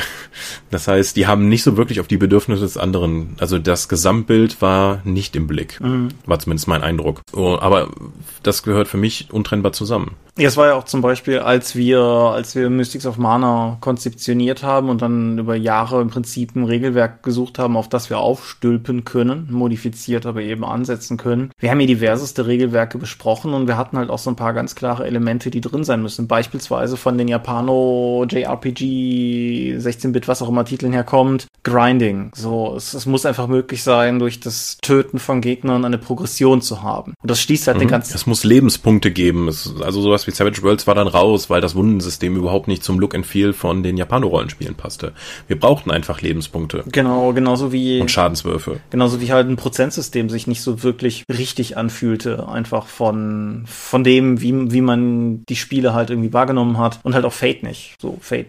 [0.70, 4.60] Das heißt, die haben nicht so wirklich auf die Bedürfnisse des anderen, also das Gesamtbild
[4.60, 5.80] war nicht im Blick.
[5.80, 6.08] Mhm.
[6.26, 7.22] War zumindest mein Eindruck.
[7.34, 7.88] Aber
[8.42, 10.16] das gehört für mich untrennbar zusammen.
[10.38, 14.62] Ja, es war ja auch zum Beispiel, als wir, als wir Mystics of Mana konzeptioniert
[14.62, 19.04] haben und dann über Jahre im Prinzip ein Regelwerk gesucht haben, auf das wir aufstülpen
[19.04, 21.50] können, modifiziert, aber eben ansetzen können.
[21.58, 24.76] Wir haben hier diverseste Regelwerke besprochen und wir hatten halt auch so ein paar ganz
[24.76, 26.28] klare Elemente, die drin sein müssen.
[26.28, 32.30] Beispielsweise von den Japano JRPG 16-Bit, was auch immer Titeln herkommt, Grinding.
[32.36, 36.82] So, es, es, muss einfach möglich sein, durch das Töten von Gegnern eine Progression zu
[36.82, 37.14] haben.
[37.20, 37.80] Und das schließt halt mhm.
[37.80, 38.14] den ganzen.
[38.14, 39.48] Es muss Lebenspunkte geben.
[39.48, 43.00] Es, also sowas wie Savage Worlds war dann raus, weil das Wundensystem überhaupt nicht zum
[43.00, 45.12] Look and Feel von den Japano-Rollenspielen passte.
[45.48, 46.84] Wir brauchten einfach Lebenspunkte.
[46.92, 48.00] Genau, genauso wie.
[48.00, 48.80] Und Schadenswürfe.
[48.90, 52.46] Genauso wie halt ein Prozentsystem sich nicht so wirklich richtig anfühlte.
[52.48, 57.00] Einfach von, von dem, wie, wie man die Spiele halt irgendwie wahrgenommen hat.
[57.02, 57.94] Und halt auch Fate nicht.
[58.00, 58.46] So, Fate.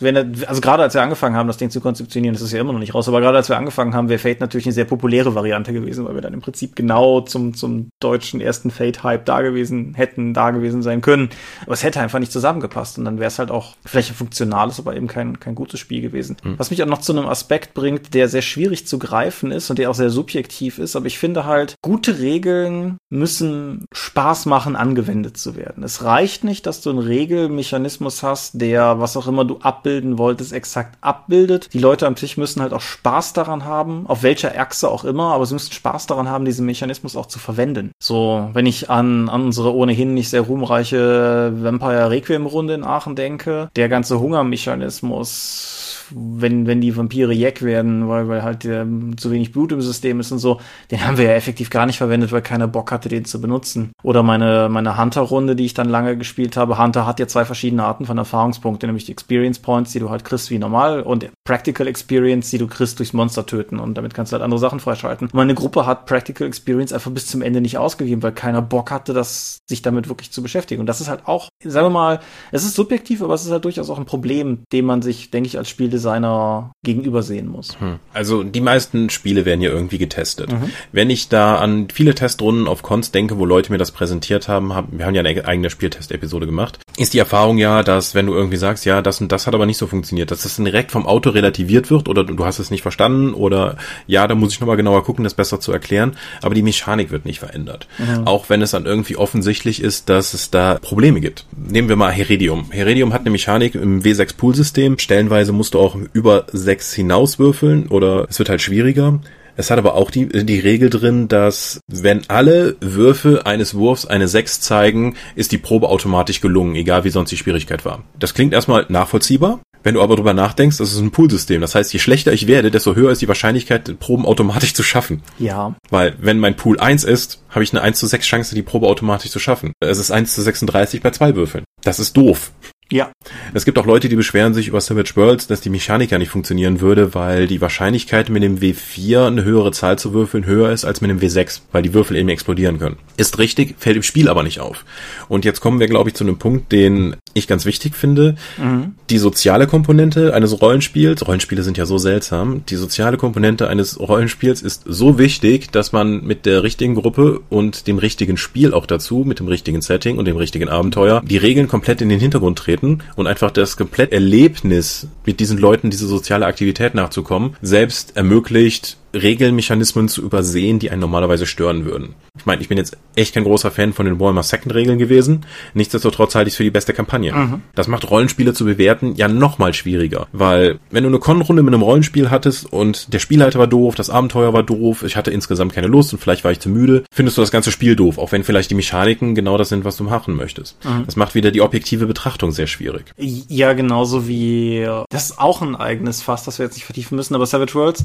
[0.00, 2.72] Wenn also gerade als wir angefangen haben, das Ding zu konzeptionieren, das ist ja immer
[2.72, 5.34] noch nicht raus, aber gerade als wir angefangen haben, wäre Fate natürlich eine sehr populäre
[5.34, 9.94] Variante gewesen, weil wir dann im Prinzip genau zum, zum deutschen ersten Fate-Hype da gewesen
[9.94, 11.30] hätten, da gewesen sein können können.
[11.62, 14.78] Aber es hätte einfach nicht zusammengepasst und dann wäre es halt auch vielleicht ein funktionales,
[14.78, 16.36] aber eben kein, kein gutes Spiel gewesen.
[16.42, 16.58] Mhm.
[16.58, 19.78] Was mich auch noch zu einem Aspekt bringt, der sehr schwierig zu greifen ist und
[19.78, 25.36] der auch sehr subjektiv ist, aber ich finde halt, gute Regeln müssen Spaß machen, angewendet
[25.36, 25.84] zu werden.
[25.84, 30.52] Es reicht nicht, dass du einen Regelmechanismus hast, der, was auch immer du abbilden wolltest,
[30.52, 31.72] exakt abbildet.
[31.72, 35.34] Die Leute am Tisch müssen halt auch Spaß daran haben, auf welcher Achse auch immer,
[35.34, 37.92] aber sie müssen Spaß daran haben, diesen Mechanismus auch zu verwenden.
[38.02, 43.16] So, wenn ich an, an unsere ohnehin nicht sehr ruhmreiche Vampire Requiem Runde in Aachen
[43.16, 48.86] denke, der ganze Hungermechanismus wenn, wenn die Vampire Jack werden, weil, weil halt äh,
[49.16, 50.60] zu wenig Blut im System ist und so,
[50.90, 53.92] den haben wir ja effektiv gar nicht verwendet, weil keiner Bock hatte, den zu benutzen.
[54.02, 56.78] Oder meine, meine Hunter-Runde, die ich dann lange gespielt habe.
[56.78, 60.24] Hunter hat ja zwei verschiedene Arten von Erfahrungspunkten, nämlich die Experience Points, die du halt
[60.24, 64.32] kriegst wie normal und Practical Experience, die du kriegst durchs Monster töten und damit kannst
[64.32, 65.28] du halt andere Sachen freischalten.
[65.28, 68.90] Und meine Gruppe hat Practical Experience einfach bis zum Ende nicht ausgegeben, weil keiner Bock
[68.90, 70.80] hatte, das, sich damit wirklich zu beschäftigen.
[70.80, 72.20] Und das ist halt auch, sagen wir mal,
[72.52, 75.46] es ist subjektiv, aber es ist halt durchaus auch ein Problem, dem man sich, denke
[75.46, 75.68] ich, als
[76.04, 77.80] Spieldesigner gegenübersehen muss.
[77.80, 77.98] Hm.
[78.12, 80.52] Also die meisten Spiele werden ja irgendwie getestet.
[80.52, 80.70] Mhm.
[80.92, 84.74] Wenn ich da an viele Testrunden auf Cons denke, wo Leute mir das präsentiert haben,
[84.74, 88.34] haben wir haben ja eine eigene Spieltest-Episode gemacht, ist die Erfahrung ja, dass wenn du
[88.34, 91.06] irgendwie sagst, ja, das und das hat aber nicht so funktioniert, dass das direkt vom
[91.06, 93.76] Auto relativiert wird oder du hast es nicht verstanden oder
[94.06, 97.24] ja, da muss ich nochmal genauer gucken, das besser zu erklären, aber die Mechanik wird
[97.24, 97.88] nicht verändert.
[97.98, 98.26] Mhm.
[98.26, 101.46] Auch wenn es dann irgendwie offensichtlich ist, dass es da Probleme gibt.
[101.56, 102.70] Nehmen wir mal Heredium.
[102.70, 104.98] Heredium hat eine Mechanik im W6 Pool-System.
[104.98, 109.20] Stellenweise musst du auch über 6 hinauswürfeln oder es wird halt schwieriger.
[109.56, 114.26] Es hat aber auch die, die Regel drin, dass wenn alle Würfe eines Wurfs eine
[114.26, 118.02] 6 zeigen, ist die Probe automatisch gelungen, egal wie sonst die Schwierigkeit war.
[118.18, 119.60] Das klingt erstmal nachvollziehbar.
[119.84, 121.60] Wenn du aber drüber nachdenkst, das ist ein Poolsystem.
[121.60, 125.22] Das heißt, je schlechter ich werde, desto höher ist die Wahrscheinlichkeit, Proben automatisch zu schaffen.
[125.38, 125.76] Ja.
[125.90, 128.86] Weil, wenn mein Pool 1 ist, habe ich eine 1 zu 6 Chance, die Probe
[128.86, 129.74] automatisch zu schaffen.
[129.80, 131.64] Es ist 1 zu 36 bei zwei Würfeln.
[131.82, 132.52] Das ist doof.
[132.92, 133.10] Ja.
[133.54, 136.30] Es gibt auch Leute, die beschweren sich über Savage Worlds, dass die Mechanik ja nicht
[136.30, 140.84] funktionieren würde, weil die Wahrscheinlichkeit mit dem W4 eine höhere Zahl zu würfeln höher ist
[140.84, 142.96] als mit dem W6, weil die Würfel eben explodieren können.
[143.16, 144.84] Ist richtig, fällt im Spiel aber nicht auf.
[145.28, 148.36] Und jetzt kommen wir, glaube ich, zu einem Punkt, den ich ganz wichtig finde.
[148.58, 148.94] Mhm.
[149.08, 154.60] Die soziale Komponente eines Rollenspiels, Rollenspiele sind ja so seltsam, die soziale Komponente eines Rollenspiels
[154.60, 159.24] ist so wichtig, dass man mit der richtigen Gruppe und dem richtigen Spiel auch dazu,
[159.26, 162.73] mit dem richtigen Setting und dem richtigen Abenteuer, die Regeln komplett in den Hintergrund treten
[162.74, 168.96] treten und einfach das komplett Erlebnis, mit diesen Leuten diese soziale Aktivität nachzukommen, selbst ermöglicht,
[169.14, 172.14] Regelmechanismen zu übersehen, die einen normalerweise stören würden.
[172.36, 175.46] Ich meine, ich bin jetzt echt kein großer Fan von den Warhammer Second Regeln gewesen.
[175.74, 177.32] Nichtsdestotrotz halte ich es für die beste Kampagne.
[177.32, 177.62] Mhm.
[177.74, 181.82] Das macht Rollenspiele zu bewerten ja nochmal schwieriger, weil wenn du eine Con-Runde mit einem
[181.82, 185.86] Rollenspiel hattest und der Spielleiter war doof, das Abenteuer war doof, ich hatte insgesamt keine
[185.86, 188.44] Lust und vielleicht war ich zu müde, findest du das ganze Spiel doof, auch wenn
[188.44, 190.84] vielleicht die Mechaniken genau das sind, was du machen möchtest.
[190.84, 191.04] Mhm.
[191.06, 193.12] Das macht wieder die objektive Betrachtung sehr schwierig.
[193.16, 197.34] Ja, genauso wie das ist auch ein eigenes Fass, das wir jetzt nicht vertiefen müssen,
[197.34, 198.04] aber Savage Worlds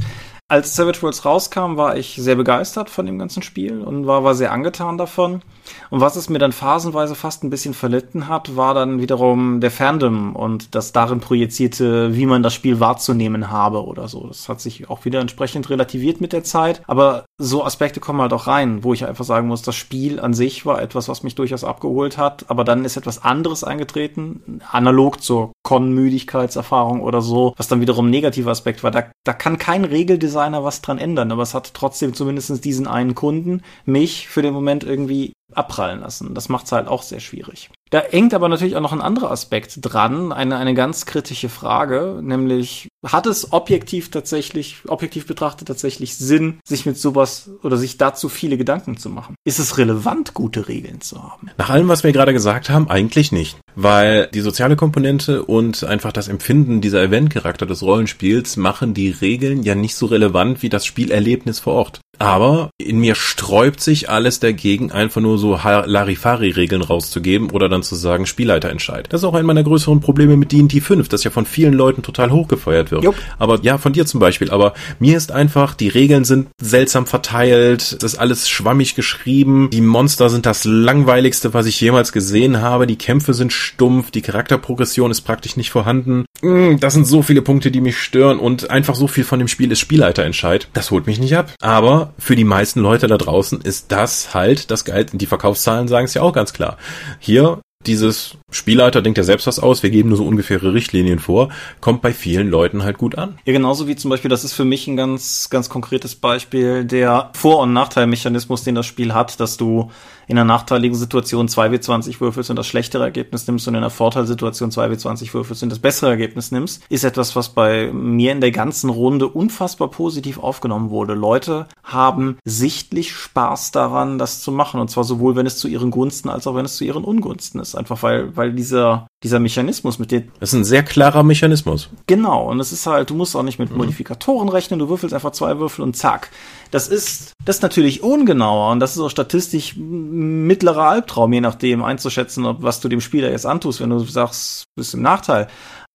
[0.49, 4.35] als Savage Worlds rauskam, war ich sehr begeistert von dem ganzen Spiel und war, war
[4.35, 5.41] sehr angetan davon.
[5.89, 9.71] Und was es mir dann phasenweise fast ein bisschen verlitten hat, war dann wiederum der
[9.71, 14.27] Fandom und das darin projizierte, wie man das Spiel wahrzunehmen habe oder so.
[14.27, 16.81] Das hat sich auch wieder entsprechend relativiert mit der Zeit.
[16.87, 20.33] Aber so Aspekte kommen halt auch rein, wo ich einfach sagen muss, das Spiel an
[20.33, 22.45] sich war etwas, was mich durchaus abgeholt hat.
[22.49, 28.11] Aber dann ist etwas anderes eingetreten, analog zur Con-Müdigkeitserfahrung oder so, was dann wiederum ein
[28.11, 28.91] negativer Aspekt war.
[28.91, 33.15] Da, da kann kein Regeldesigner was dran ändern, aber es hat trotzdem zumindest diesen einen
[33.15, 36.33] Kunden mich für den Moment irgendwie abprallen lassen.
[36.33, 37.69] Das macht es halt auch sehr schwierig.
[37.89, 42.19] Da hängt aber natürlich auch noch ein anderer Aspekt dran, eine, eine ganz kritische Frage,
[42.21, 48.29] nämlich hat es objektiv tatsächlich, objektiv betrachtet tatsächlich Sinn, sich mit sowas oder sich dazu
[48.29, 49.35] viele Gedanken zu machen?
[49.43, 51.49] Ist es relevant, gute Regeln zu haben?
[51.57, 53.57] Nach allem, was wir gerade gesagt haben, eigentlich nicht.
[53.81, 59.63] Weil die soziale Komponente und einfach das Empfinden dieser Eventcharakter des Rollenspiels machen die Regeln
[59.63, 62.01] ja nicht so relevant wie das Spielerlebnis vor Ort.
[62.21, 67.95] Aber in mir sträubt sich alles dagegen, einfach nur so Larifari-Regeln rauszugeben oder dann zu
[67.95, 69.07] sagen, Spielleiterentscheid.
[69.09, 72.01] Das ist auch ein meiner größeren Probleme mit D&D 5, das ja von vielen Leuten
[72.01, 73.05] total hochgefeuert wird.
[73.05, 73.15] Jupp.
[73.37, 74.51] Aber ja, von dir zum Beispiel.
[74.51, 79.79] Aber mir ist einfach, die Regeln sind seltsam verteilt, es ist alles schwammig geschrieben, die
[79.79, 85.11] Monster sind das langweiligste, was ich jemals gesehen habe, die Kämpfe sind stumpf, die Charakterprogression
[85.11, 86.25] ist praktisch nicht vorhanden.
[86.41, 89.47] Mm, das sind so viele Punkte, die mich stören und einfach so viel von dem
[89.47, 90.67] Spiel ist Spielleiterentscheid.
[90.73, 91.53] Das holt mich nicht ab.
[91.61, 95.11] Aber für die meisten Leute da draußen ist das halt das Geld.
[95.13, 96.77] Die Verkaufszahlen sagen es ja auch ganz klar.
[97.19, 101.49] Hier dieses Spielleiter denkt ja selbst was aus, wir geben nur so ungefähre Richtlinien vor,
[101.81, 103.37] kommt bei vielen Leuten halt gut an.
[103.45, 107.29] Ja, genauso wie zum Beispiel, das ist für mich ein ganz, ganz konkretes Beispiel, der
[107.33, 109.89] Vor- und Nachteilmechanismus, den das Spiel hat, dass du
[110.29, 114.69] in einer nachteiligen Situation 2W20 würfelst und das schlechtere Ergebnis nimmst und in einer Vorteilsituation
[114.69, 118.91] 2W20 würfelst und das bessere Ergebnis nimmst, ist etwas, was bei mir in der ganzen
[118.91, 121.15] Runde unfassbar positiv aufgenommen wurde.
[121.15, 125.89] Leute haben sichtlich Spaß daran, das zu machen und zwar sowohl, wenn es zu ihren
[125.89, 127.73] Gunsten als auch wenn es zu ihren Ungunsten ist.
[127.73, 130.31] Einfach weil, weil dieser, dieser Mechanismus mit dem.
[130.39, 131.89] Das ist ein sehr klarer Mechanismus.
[132.07, 132.49] Genau.
[132.49, 133.77] Und es ist halt, du musst auch nicht mit mhm.
[133.77, 136.31] Modifikatoren rechnen, du würfelst einfach zwei Würfel und zack.
[136.71, 141.83] Das ist, das ist natürlich ungenauer und das ist auch statistisch mittlerer Albtraum, je nachdem
[141.83, 145.47] einzuschätzen, ob was du dem Spieler jetzt antust, wenn du sagst, bist im Nachteil.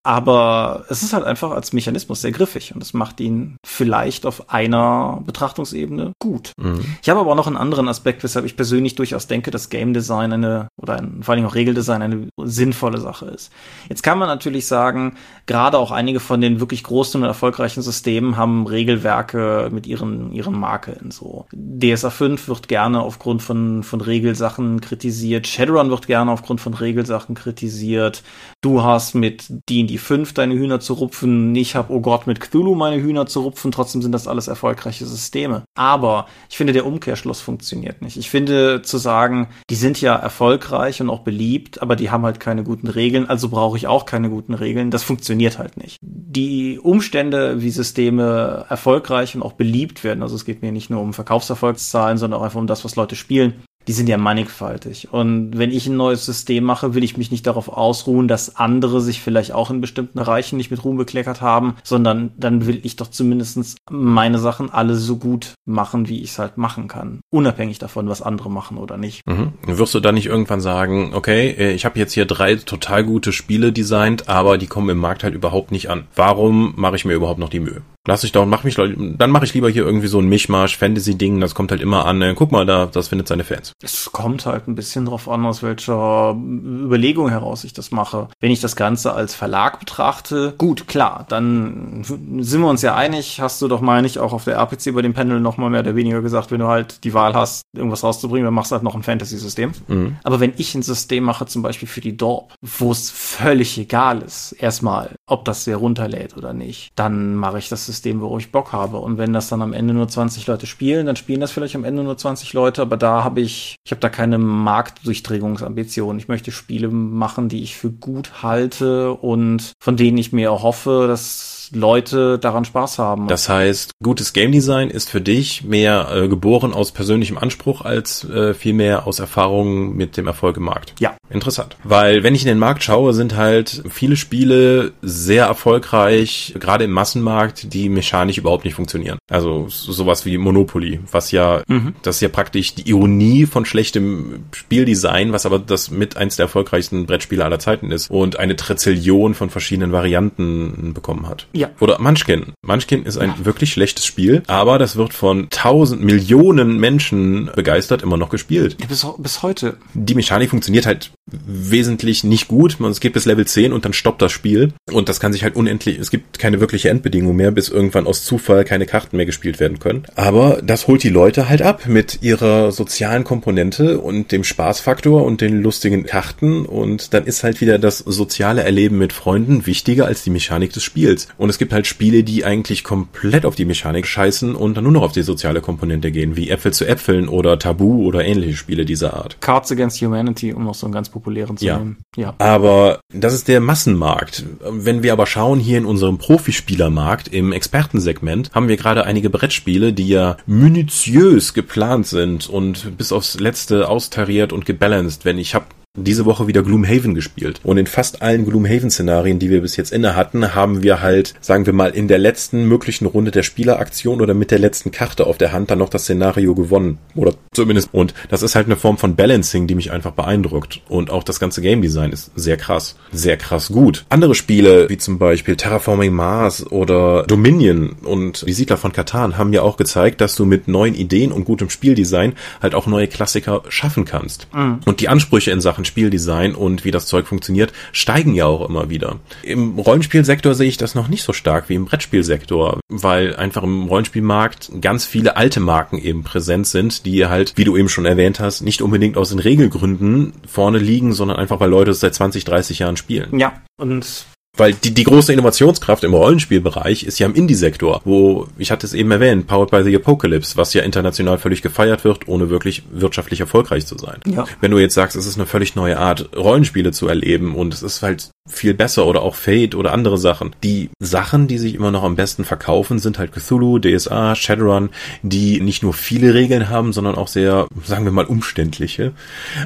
[0.07, 4.51] Aber es ist halt einfach als Mechanismus sehr griffig und das macht ihn vielleicht auf
[4.51, 6.53] einer Betrachtungsebene gut.
[6.59, 6.85] Mhm.
[7.03, 9.95] Ich habe aber auch noch einen anderen Aspekt, weshalb ich persönlich durchaus denke, dass Game
[9.95, 13.51] Design eine oder ein, vor allem auch Regeldesign eine sinnvolle Sache ist.
[13.89, 18.37] Jetzt kann man natürlich sagen, gerade auch einige von den wirklich großen und erfolgreichen Systemen
[18.37, 21.13] haben Regelwerke mit ihren, ihren Makeln.
[21.13, 25.47] So DSA 5 wird gerne aufgrund von, von Regelsachen kritisiert.
[25.47, 28.23] Shadowrun wird gerne aufgrund von Regelsachen kritisiert.
[28.65, 31.55] Du hast mit D&D die 5 deine Hühner zu rupfen.
[31.55, 33.71] Ich habe, oh Gott, mit Cthulhu meine Hühner zu rupfen.
[33.71, 35.65] Trotzdem sind das alles erfolgreiche Systeme.
[35.75, 38.17] Aber ich finde, der Umkehrschluss funktioniert nicht.
[38.17, 42.41] Ich finde, zu sagen, die sind ja erfolgreich und auch beliebt, aber die haben halt
[42.41, 45.99] keine guten Regeln, also brauche ich auch keine guten Regeln, das funktioniert halt nicht.
[46.01, 51.03] Die Umstände, wie Systeme erfolgreich und auch beliebt werden, also es geht mir nicht nur
[51.03, 55.13] um Verkaufserfolgszahlen, sondern auch einfach um das, was Leute spielen, die sind ja mannigfaltig.
[55.13, 59.01] Und wenn ich ein neues System mache, will ich mich nicht darauf ausruhen, dass andere
[59.01, 62.97] sich vielleicht auch in bestimmten Bereichen nicht mit Ruhm bekleckert haben, sondern dann will ich
[62.97, 67.21] doch zumindestens meine Sachen alle so gut machen, wie ich es halt machen kann.
[67.31, 69.23] Unabhängig davon, was andere machen oder nicht.
[69.27, 69.53] Mhm.
[69.67, 73.33] Wirst du dann nicht irgendwann sagen, okay, äh, ich habe jetzt hier drei total gute
[73.33, 76.05] Spiele designt, aber die kommen im Markt halt überhaupt nicht an.
[76.15, 77.83] Warum mache ich mir überhaupt noch die Mühe?
[78.07, 81.41] Lass ich doch, mach mich, dann mache ich lieber hier irgendwie so ein Mischmasch, Fantasy-Ding,
[81.41, 82.21] das kommt halt immer an.
[82.21, 83.73] Äh, guck mal, da, das findet seine Fans.
[83.83, 88.29] Es kommt halt ein bisschen drauf an, aus welcher Überlegung heraus ich das mache.
[88.41, 93.41] Wenn ich das Ganze als Verlag betrachte, gut, klar, dann sind wir uns ja einig,
[93.41, 95.97] hast du doch, meine ich, auch auf der RPC bei dem Panel nochmal mehr oder
[95.97, 98.95] weniger gesagt, wenn du halt die Wahl hast, irgendwas rauszubringen, dann machst du halt noch
[98.95, 99.73] ein Fantasy-System.
[99.89, 100.17] Mhm.
[100.23, 104.23] Aber wenn ich ein System mache, zum Beispiel für die Dorp, wo es völlig egal
[104.23, 108.53] ist, erstmal, ob das wer runterlädt oder nicht, dann mache ich das System worauf ich
[108.53, 108.99] Bock habe.
[108.99, 111.85] Und wenn das dann am Ende nur 20 Leute spielen, dann spielen das vielleicht am
[111.85, 116.19] Ende nur 20 Leute, aber da habe ich, ich habe da keine Marktdurchdringungsambition.
[116.19, 121.07] Ich möchte Spiele machen, die ich für gut halte und von denen ich mir hoffe,
[121.09, 123.29] dass Leute daran Spaß haben.
[123.29, 128.25] Das heißt, gutes Game Design ist für dich mehr äh, geboren aus persönlichem Anspruch als
[128.25, 130.95] äh, vielmehr aus Erfahrungen mit dem Erfolg im Markt.
[131.01, 131.17] Ja.
[131.31, 131.77] Interessant.
[131.85, 136.91] Weil wenn ich in den Markt schaue, sind halt viele Spiele sehr erfolgreich, gerade im
[136.91, 139.19] Massenmarkt, die mechanisch überhaupt nicht funktionieren.
[139.31, 141.95] Also sowas wie Monopoly, was ja, mhm.
[142.03, 146.45] das ist ja praktisch die Ironie von schlechtem Spieldesign, was aber das mit eins der
[146.45, 151.47] erfolgreichsten Brettspiele aller Zeiten ist und eine Trizillion von verschiedenen Varianten bekommen hat.
[151.55, 151.71] Ja.
[151.81, 152.53] Oder Munchkin.
[152.63, 153.45] Munchkin ist ein ja.
[153.45, 158.77] wirklich schlechtes Spiel, aber das wird von tausend Millionen Menschen begeistert immer noch gespielt.
[158.81, 159.77] Ja, bis, bis heute.
[159.95, 162.79] Die Mechanik funktioniert halt wesentlich nicht gut.
[162.81, 164.73] Es geht bis Level 10 und dann stoppt das Spiel.
[164.93, 168.25] Und das kann sich halt unendlich, es gibt keine wirkliche Endbedingung mehr, bis irgendwann aus
[168.25, 170.05] Zufall keine Karten mehr gespielt werden können.
[170.15, 175.41] Aber das holt die Leute halt ab mit ihrer sozialen Komponente und dem Spaßfaktor und
[175.41, 176.67] den lustigen Karten.
[176.67, 180.83] Und dann ist halt wieder das soziale Erleben mit Freunden wichtiger als die Mechanik des
[180.83, 181.29] Spiels.
[181.39, 184.93] Und es gibt halt Spiele, die eigentlich komplett auf die Mechanik scheißen und dann nur
[184.93, 188.85] noch auf die soziale Komponente gehen, wie Äpfel zu Äpfeln oder Tabu oder ähnliche Spiele
[188.85, 189.41] dieser Art.
[189.41, 191.79] Cards Against Humanity, um noch so einen ganz populären zu ja.
[191.79, 191.99] nehmen.
[192.17, 192.35] Ja.
[192.39, 194.45] Aber das ist der Massenmarkt.
[194.69, 199.93] Wenn wir aber schauen hier in unserem Profispielermarkt, im Expertensegment, haben wir gerade einige Brettspiele,
[199.93, 205.25] die ja minutiös geplant sind und bis aufs letzte austariert und gebalanced.
[205.25, 205.67] Wenn ich habe
[205.97, 207.61] diese Woche wieder Gloomhaven gespielt.
[207.63, 211.67] Und in fast allen Gloomhaven-Szenarien, die wir bis jetzt inne hatten, haben wir halt, sagen
[211.67, 215.39] wir mal, in der letzten möglichen Runde der Spieleraktion oder mit der letzten Karte auf
[215.39, 216.99] der Hand dann noch das Szenario gewonnen.
[217.15, 217.91] Oder zumindest.
[217.93, 220.83] Und das ist halt eine Form von Balancing, die mich einfach beeindruckt.
[220.89, 222.97] Und auch das ganze Game Design ist sehr krass.
[223.13, 224.05] Sehr krass gut.
[224.09, 229.53] Andere Spiele, wie zum Beispiel Terraforming Mars oder Dominion und die Siedler von Katan haben
[229.53, 233.63] ja auch gezeigt, dass du mit neuen Ideen und gutem Spieldesign halt auch neue Klassiker
[233.69, 234.49] schaffen kannst.
[234.53, 234.81] Mhm.
[234.87, 238.91] Und die Ansprüche in Sachen Spieldesign und wie das Zeug funktioniert, steigen ja auch immer
[238.91, 239.17] wieder.
[239.43, 243.85] Im Rollenspielsektor sehe ich das noch nicht so stark wie im Brettspielsektor, weil einfach im
[243.85, 248.41] Rollenspielmarkt ganz viele alte Marken eben präsent sind, die halt, wie du eben schon erwähnt
[248.41, 252.45] hast, nicht unbedingt aus den Regelgründen vorne liegen, sondern einfach weil Leute es seit 20,
[252.45, 253.39] 30 Jahren spielen.
[253.39, 254.27] Ja, und
[254.57, 258.95] Weil die, die große Innovationskraft im Rollenspielbereich ist ja im Indie-Sektor, wo, ich hatte es
[258.95, 263.41] eben erwähnt, Powered by the Apocalypse, was ja international völlig gefeiert wird, ohne wirklich wirtschaftlich
[263.41, 264.21] erfolgreich zu sein.
[264.27, 264.45] Ja.
[264.61, 267.83] Wenn du jetzt sagst, es ist eine völlig neue Art, Rollenspiele zu erleben und es
[267.83, 270.55] ist halt viel besser oder auch Fate oder andere Sachen.
[270.63, 274.91] Die Sachen, die sich immer noch am besten verkaufen, sind halt Cthulhu, DSA, Shadowrun,
[275.23, 279.13] die nicht nur viele Regeln haben, sondern auch sehr, sagen wir mal, umständliche.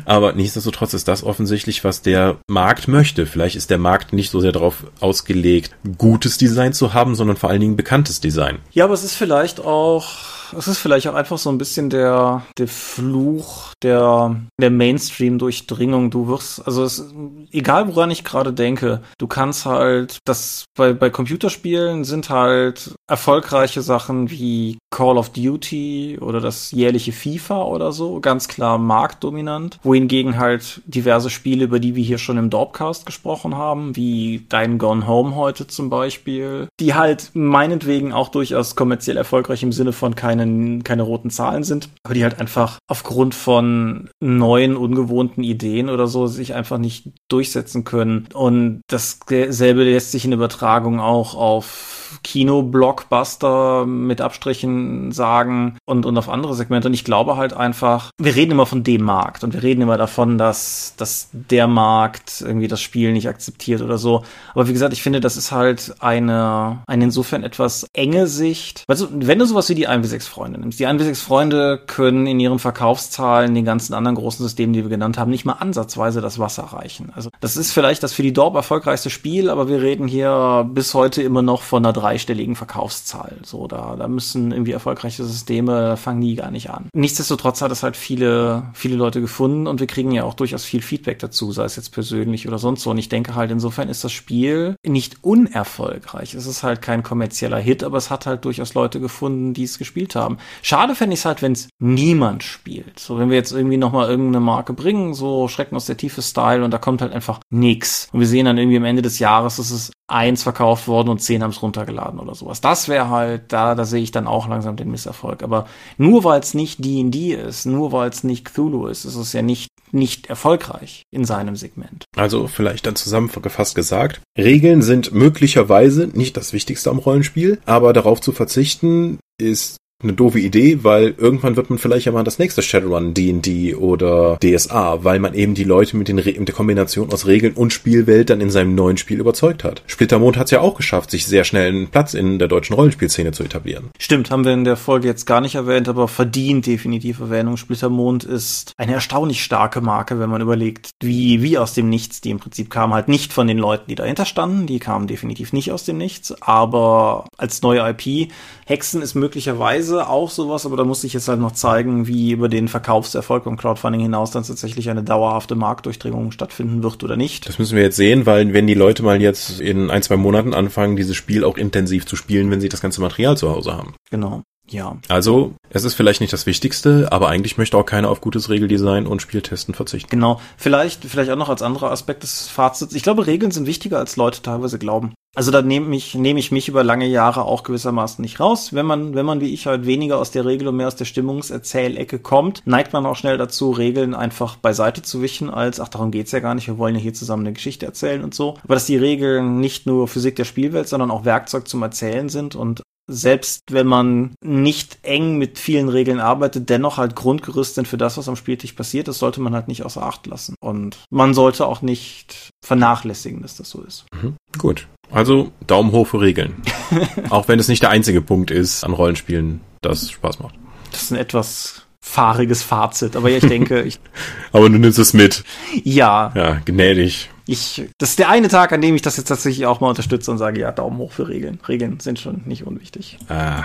[0.04, 3.26] Aber nichtsdestotrotz ist das offensichtlich, was der Markt möchte.
[3.26, 7.50] Vielleicht ist der Markt nicht so sehr darauf ausgelegt, gutes Design zu haben, sondern vor
[7.50, 8.58] allen Dingen bekanntes Design.
[8.72, 12.42] Ja, aber es ist vielleicht auch es ist vielleicht auch einfach so ein bisschen der,
[12.56, 16.10] der Fluch der, der Mainstream-Durchdringung.
[16.10, 17.12] Du wirst, also es,
[17.52, 23.82] egal woran ich gerade denke, du kannst halt, das bei, bei Computerspielen sind halt erfolgreiche
[23.82, 30.38] Sachen wie Call of Duty oder das jährliche FIFA oder so, ganz klar marktdominant, wohingegen
[30.38, 35.06] halt diverse Spiele, über die wir hier schon im Dorpcast gesprochen haben, wie Dein Gone
[35.06, 40.37] Home heute zum Beispiel, die halt meinetwegen auch durchaus kommerziell erfolgreich im Sinne von kein
[40.38, 46.06] keine, keine roten Zahlen sind, aber die halt einfach aufgrund von neuen, ungewohnten Ideen oder
[46.06, 48.28] so sich einfach nicht durchsetzen können.
[48.32, 56.28] Und dasselbe lässt sich in Übertragung auch auf Kino-Blockbuster mit Abstrichen sagen und, und auf
[56.28, 56.88] andere Segmente.
[56.88, 59.96] Und ich glaube halt einfach, wir reden immer von dem Markt und wir reden immer
[59.96, 64.24] davon, dass, dass der Markt irgendwie das Spiel nicht akzeptiert oder so.
[64.54, 68.84] Aber wie gesagt, ich finde, das ist halt eine, eine insofern etwas enge Sicht.
[68.88, 73.64] Also, wenn du sowas wie die 1W6-Freunde nimmst, die 1W6-Freunde können in ihren Verkaufszahlen den
[73.64, 77.12] ganzen anderen großen Systemen, die wir genannt haben, nicht mal ansatzweise das Wasser reichen.
[77.14, 80.94] Also, das ist vielleicht das für die Dorp erfolgreichste Spiel, aber wir reden hier bis
[80.94, 83.36] heute immer noch von einer dreistelligen Verkaufszahl.
[83.42, 86.88] So, da, da müssen irgendwie erfolgreiche Systeme fangen nie gar nicht an.
[86.94, 90.82] Nichtsdestotrotz hat es halt viele, viele Leute gefunden und wir kriegen ja auch durchaus viel
[90.82, 92.90] Feedback dazu, sei es jetzt persönlich oder sonst so.
[92.90, 96.34] Und ich denke halt, insofern ist das Spiel nicht unerfolgreich.
[96.34, 99.78] Es ist halt kein kommerzieller Hit, aber es hat halt durchaus Leute gefunden, die es
[99.78, 100.38] gespielt haben.
[100.62, 102.98] Schade fände ich es halt, wenn es niemand spielt.
[102.98, 106.64] So, wenn wir jetzt irgendwie nochmal irgendeine Marke bringen, so Schrecken aus der Tiefe Style
[106.64, 108.08] und da kommt halt einfach nix.
[108.12, 111.20] Und wir sehen dann irgendwie am Ende des Jahres, dass es eins verkauft worden und
[111.20, 112.60] zehn haben es runtergeladen oder sowas.
[112.60, 115.42] Das wäre halt, da, da sehe ich dann auch langsam den Misserfolg.
[115.42, 115.66] Aber
[115.98, 119.42] nur weil es nicht D&D ist, nur weil es nicht Cthulhu ist, ist es ja
[119.42, 122.04] nicht, nicht erfolgreich in seinem Segment.
[122.16, 128.20] Also vielleicht dann zusammengefasst gesagt, Regeln sind möglicherweise nicht das Wichtigste am Rollenspiel, aber darauf
[128.20, 132.62] zu verzichten ist eine doofe Idee, weil irgendwann wird man vielleicht ja mal das nächste
[132.62, 137.26] Shadowrun D&D oder DSA, weil man eben die Leute mit, den mit der Kombination aus
[137.26, 139.82] Regeln und Spielwelt dann in seinem neuen Spiel überzeugt hat.
[139.88, 143.32] Splittermond hat es ja auch geschafft, sich sehr schnell einen Platz in der deutschen Rollenspielszene
[143.32, 143.90] zu etablieren.
[143.98, 147.56] Stimmt, haben wir in der Folge jetzt gar nicht erwähnt, aber verdient definitiv Erwähnung.
[147.56, 152.30] Splittermond ist eine erstaunlich starke Marke, wenn man überlegt, wie, wie aus dem Nichts, die
[152.30, 155.72] im Prinzip kam halt nicht von den Leuten, die dahinter standen, die kamen definitiv nicht
[155.72, 158.30] aus dem Nichts, aber als neue IP,
[158.64, 162.32] Hexen ist möglicherweise Weise auch sowas, aber da muss ich jetzt halt noch zeigen, wie
[162.32, 167.48] über den Verkaufserfolg beim Crowdfunding hinaus dann tatsächlich eine dauerhafte Marktdurchdringung stattfinden wird oder nicht.
[167.48, 170.54] Das müssen wir jetzt sehen, weil wenn die Leute mal jetzt in ein, zwei Monaten
[170.54, 173.94] anfangen, dieses Spiel auch intensiv zu spielen, wenn sie das ganze Material zu Hause haben.
[174.10, 174.42] Genau.
[174.70, 174.96] Ja.
[175.08, 179.06] Also, es ist vielleicht nicht das Wichtigste, aber eigentlich möchte auch keiner auf gutes Regeldesign
[179.06, 180.10] und Spieltesten verzichten.
[180.10, 180.40] Genau.
[180.56, 182.94] Vielleicht, vielleicht auch noch als anderer Aspekt des Fazits.
[182.94, 185.14] Ich glaube, Regeln sind wichtiger, als Leute teilweise glauben.
[185.34, 188.72] Also da nehme ich, nehme ich mich über lange Jahre auch gewissermaßen nicht raus.
[188.72, 191.04] Wenn man, wenn man wie ich halt weniger aus der Regel und mehr aus der
[191.04, 196.10] Stimmungserzählecke kommt, neigt man auch schnell dazu, Regeln einfach beiseite zu wischen, als, ach, darum
[196.10, 198.56] geht's ja gar nicht, wir wollen ja hier zusammen eine Geschichte erzählen und so.
[198.64, 202.56] Aber dass die Regeln nicht nur Physik der Spielwelt, sondern auch Werkzeug zum Erzählen sind
[202.56, 207.96] und selbst wenn man nicht eng mit vielen Regeln arbeitet, dennoch halt Grundgerüst sind für
[207.96, 209.08] das, was am Spieltisch passiert.
[209.08, 210.54] Das sollte man halt nicht außer Acht lassen.
[210.60, 214.04] Und man sollte auch nicht vernachlässigen, dass das so ist.
[214.12, 214.36] Mhm.
[214.58, 214.86] Gut.
[215.10, 216.62] Also Daumen hoch für Regeln.
[217.30, 220.54] auch wenn es nicht der einzige Punkt ist an Rollenspielen, das Spaß macht.
[220.92, 224.00] Das ist ein etwas fahriges Fazit, aber ja, ich denke, ich.
[224.52, 225.44] aber du nimmst es mit.
[225.82, 226.32] Ja.
[226.34, 229.80] Ja, gnädig ich, das ist der eine Tag, an dem ich das jetzt tatsächlich auch
[229.80, 231.58] mal unterstütze und sage, ja, Daumen hoch für Regeln.
[231.66, 233.18] Regeln sind schon nicht unwichtig.
[233.28, 233.64] Ah.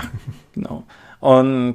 [0.54, 0.84] Genau.
[1.20, 1.74] Und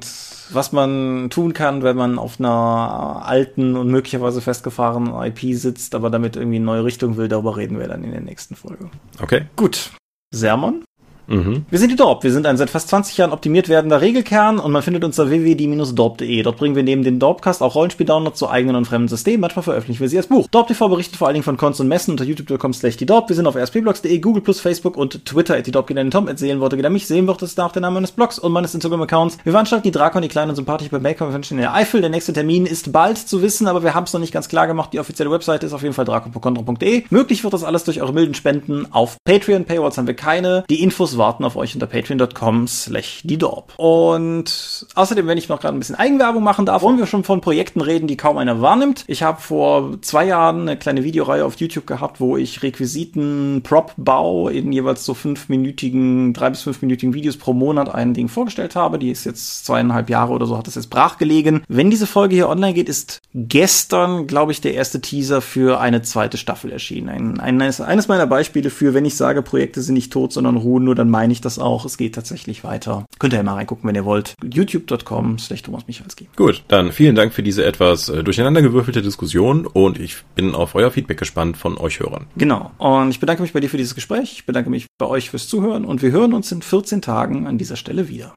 [0.52, 6.10] was man tun kann, wenn man auf einer alten und möglicherweise festgefahrenen IP sitzt, aber
[6.10, 8.90] damit irgendwie eine neue Richtung will, darüber reden wir dann in der nächsten Folge.
[9.20, 9.46] Okay.
[9.54, 9.90] Gut.
[10.32, 10.84] Sermon?
[11.30, 11.64] Mhm.
[11.70, 12.24] Wir sind die Dorp.
[12.24, 15.30] Wir sind ein seit fast 20 Jahren optimiert werdender Regelkern und man findet uns unter
[15.30, 16.42] www.dorp.de.
[16.42, 19.40] Dort bringen wir neben den Dorpcast auch Rollenspiel-Downloads zu eigenen und fremden Systemen.
[19.40, 20.48] Manchmal veröffentlichen wir sie als Buch.
[20.50, 23.28] Dorp TV berichtet vor allen Dingen von Cons und Messen unter youtube.com slash die Dorp.
[23.28, 26.38] Wir sind auf rspblogs.de, Google Plus, Facebook und Twitter at die Dorp geht Tom, at
[26.38, 27.06] Seelenworte geht mich.
[27.06, 29.38] Sehen wird es da auch der Name meines Blogs und meines Instagram-Accounts.
[29.44, 32.00] Wir veranstalten die Drakon, die kleinen und sympathische Maker-Convention in der Eifel.
[32.00, 34.66] Der nächste Termin ist bald zu wissen, aber wir haben es noch nicht ganz klar
[34.66, 34.92] gemacht.
[34.92, 37.04] Die offizielle Webseite ist auf jeden Fall drakon.de.
[37.10, 39.64] Möglich wird das alles durch eure milden Spenden auf Patreon.
[39.64, 40.64] Paywalls haben wir keine.
[40.68, 43.72] Die Infos warten auf euch unter patreon.com slash die Dorp.
[43.76, 47.40] Und außerdem, wenn ich noch gerade ein bisschen Eigenwerbung machen darf, wollen wir schon von
[47.40, 49.04] Projekten reden, die kaum einer wahrnimmt.
[49.06, 54.48] Ich habe vor zwei Jahren eine kleine Videoreihe auf YouTube gehabt, wo ich Requisiten, Prop-Bau
[54.48, 58.98] in jeweils so fünfminütigen, drei bis fünfminütigen Videos pro Monat ein Ding vorgestellt habe.
[58.98, 61.62] Die ist jetzt zweieinhalb Jahre oder so, hat das jetzt brachgelegen.
[61.68, 66.02] Wenn diese Folge hier online geht, ist gestern, glaube ich, der erste Teaser für eine
[66.02, 67.08] zweite Staffel erschienen.
[67.38, 70.84] Ein, eines, eines meiner Beispiele für, wenn ich sage, Projekte sind nicht tot, sondern ruhen
[70.84, 71.84] nur, dann meine ich das auch.
[71.84, 73.06] Es geht tatsächlich weiter.
[73.18, 74.34] Könnt ihr ja mal reingucken, wenn ihr wollt.
[74.42, 76.28] youtube.com slash Thomas Michalski.
[76.36, 80.90] Gut, dann vielen Dank für diese etwas äh, durcheinandergewürfelte Diskussion und ich bin auf euer
[80.90, 82.26] Feedback gespannt von euch Hörern.
[82.36, 82.70] Genau.
[82.78, 84.32] Und ich bedanke mich bei dir für dieses Gespräch.
[84.32, 87.58] Ich bedanke mich bei euch fürs Zuhören und wir hören uns in 14 Tagen an
[87.58, 88.34] dieser Stelle wieder.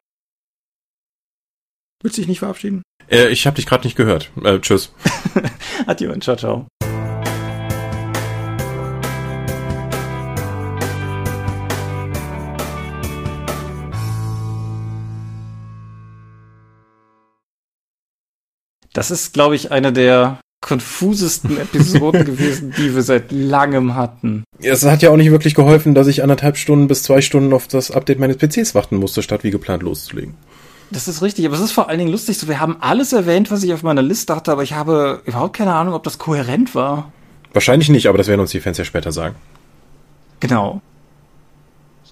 [2.02, 2.82] Willst du dich nicht verabschieden?
[3.10, 4.30] Äh, ich habe dich gerade nicht gehört.
[4.42, 4.92] Äh, tschüss.
[5.86, 6.66] Adieu und ciao, ciao.
[18.94, 24.44] Das ist, glaube ich, eine der konfusesten Episoden gewesen, die wir seit langem hatten.
[24.60, 27.68] Es hat ja auch nicht wirklich geholfen, dass ich anderthalb Stunden bis zwei Stunden auf
[27.68, 30.34] das Update meines PCs warten musste, statt wie geplant loszulegen.
[30.90, 33.50] Das ist richtig, aber es ist vor allen Dingen lustig, so wir haben alles erwähnt,
[33.50, 36.74] was ich auf meiner Liste hatte, aber ich habe überhaupt keine Ahnung, ob das kohärent
[36.74, 37.12] war.
[37.52, 39.34] Wahrscheinlich nicht, aber das werden uns die Fans ja später sagen.
[40.40, 40.80] Genau.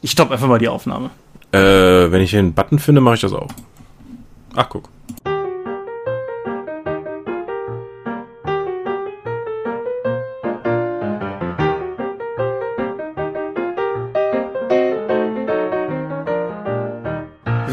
[0.02, 1.10] Ich stoppe einfach mal die Aufnahme.
[1.52, 1.58] Äh,
[2.10, 3.48] wenn ich den Button finde, mache ich das auch.
[4.54, 4.88] Ach, guck.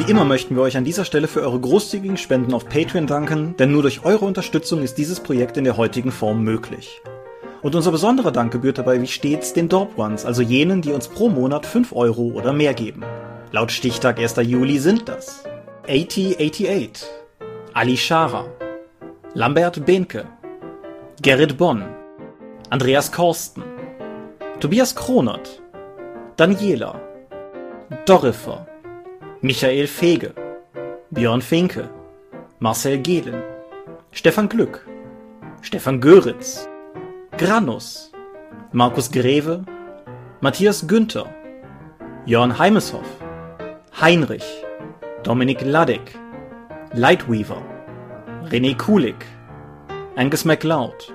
[0.09, 3.71] Immer möchten wir euch an dieser Stelle für eure großzügigen Spenden auf Patreon danken, denn
[3.71, 7.01] nur durch eure Unterstützung ist dieses Projekt in der heutigen Form möglich.
[7.61, 11.07] Und unser besonderer Dank gebührt dabei wie stets den Dorp Ones, also jenen, die uns
[11.07, 13.03] pro Monat 5 Euro oder mehr geben.
[13.51, 14.35] Laut Stichtag 1.
[14.37, 15.43] Juli sind das
[15.87, 17.05] AT88,
[17.73, 18.45] Ali Schara,
[19.33, 20.25] Lambert Behnke,
[21.21, 21.83] Gerrit Bonn,
[22.69, 23.63] Andreas Korsten,
[24.59, 25.61] Tobias Kronert,
[26.37, 26.99] Daniela,
[28.05, 28.68] Dorifer,
[29.41, 30.33] Michael Fege,
[31.11, 31.89] Björn Finke,
[32.59, 33.41] Marcel Gehlen,
[34.11, 34.85] Stefan Glück,
[35.61, 36.67] Stefan Göritz,
[37.37, 38.11] Granus,
[38.73, 39.63] Markus Greve,
[40.41, 41.33] Matthias Günther,
[42.25, 43.07] Jörn Heimeshoff,
[44.01, 44.43] Heinrich,
[45.23, 46.17] Dominik Ladek,
[46.91, 47.61] Lightweaver,
[48.51, 49.25] René Kulik,
[50.17, 51.13] Angus MacLeod,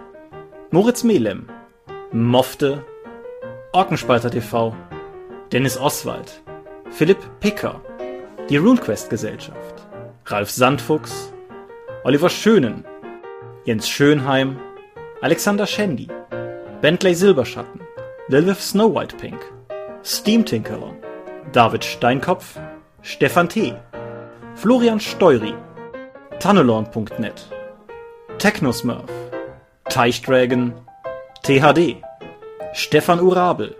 [0.70, 1.46] Moritz Melem,
[2.10, 2.82] Mofte,
[3.74, 4.72] Orkenspalter TV,
[5.52, 6.40] Dennis Oswald,
[6.90, 7.82] Philipp Picker,
[8.50, 9.86] die RuneQuest Gesellschaft,
[10.26, 11.32] Ralf Sandfuchs,
[12.04, 12.84] Oliver Schönen,
[13.64, 14.58] Jens Schönheim,
[15.22, 16.08] Alexander Schendi,
[16.82, 17.80] Bentley Silberschatten,
[18.28, 19.40] Lilith Snow White Pink,
[20.04, 20.94] Steam Tinkerer,
[21.52, 22.58] David Steinkopf,
[23.00, 23.74] Stefan T.,
[24.56, 25.54] Florian Steury,
[26.38, 27.48] Tannelorn.net,
[28.38, 29.10] Technosmurf,
[29.88, 30.74] Teichdragon,
[31.44, 32.02] THD,
[32.74, 33.74] Stefan Urabel,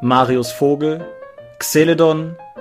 [0.00, 1.04] Marius Vogel,
[1.58, 2.36] Xeledon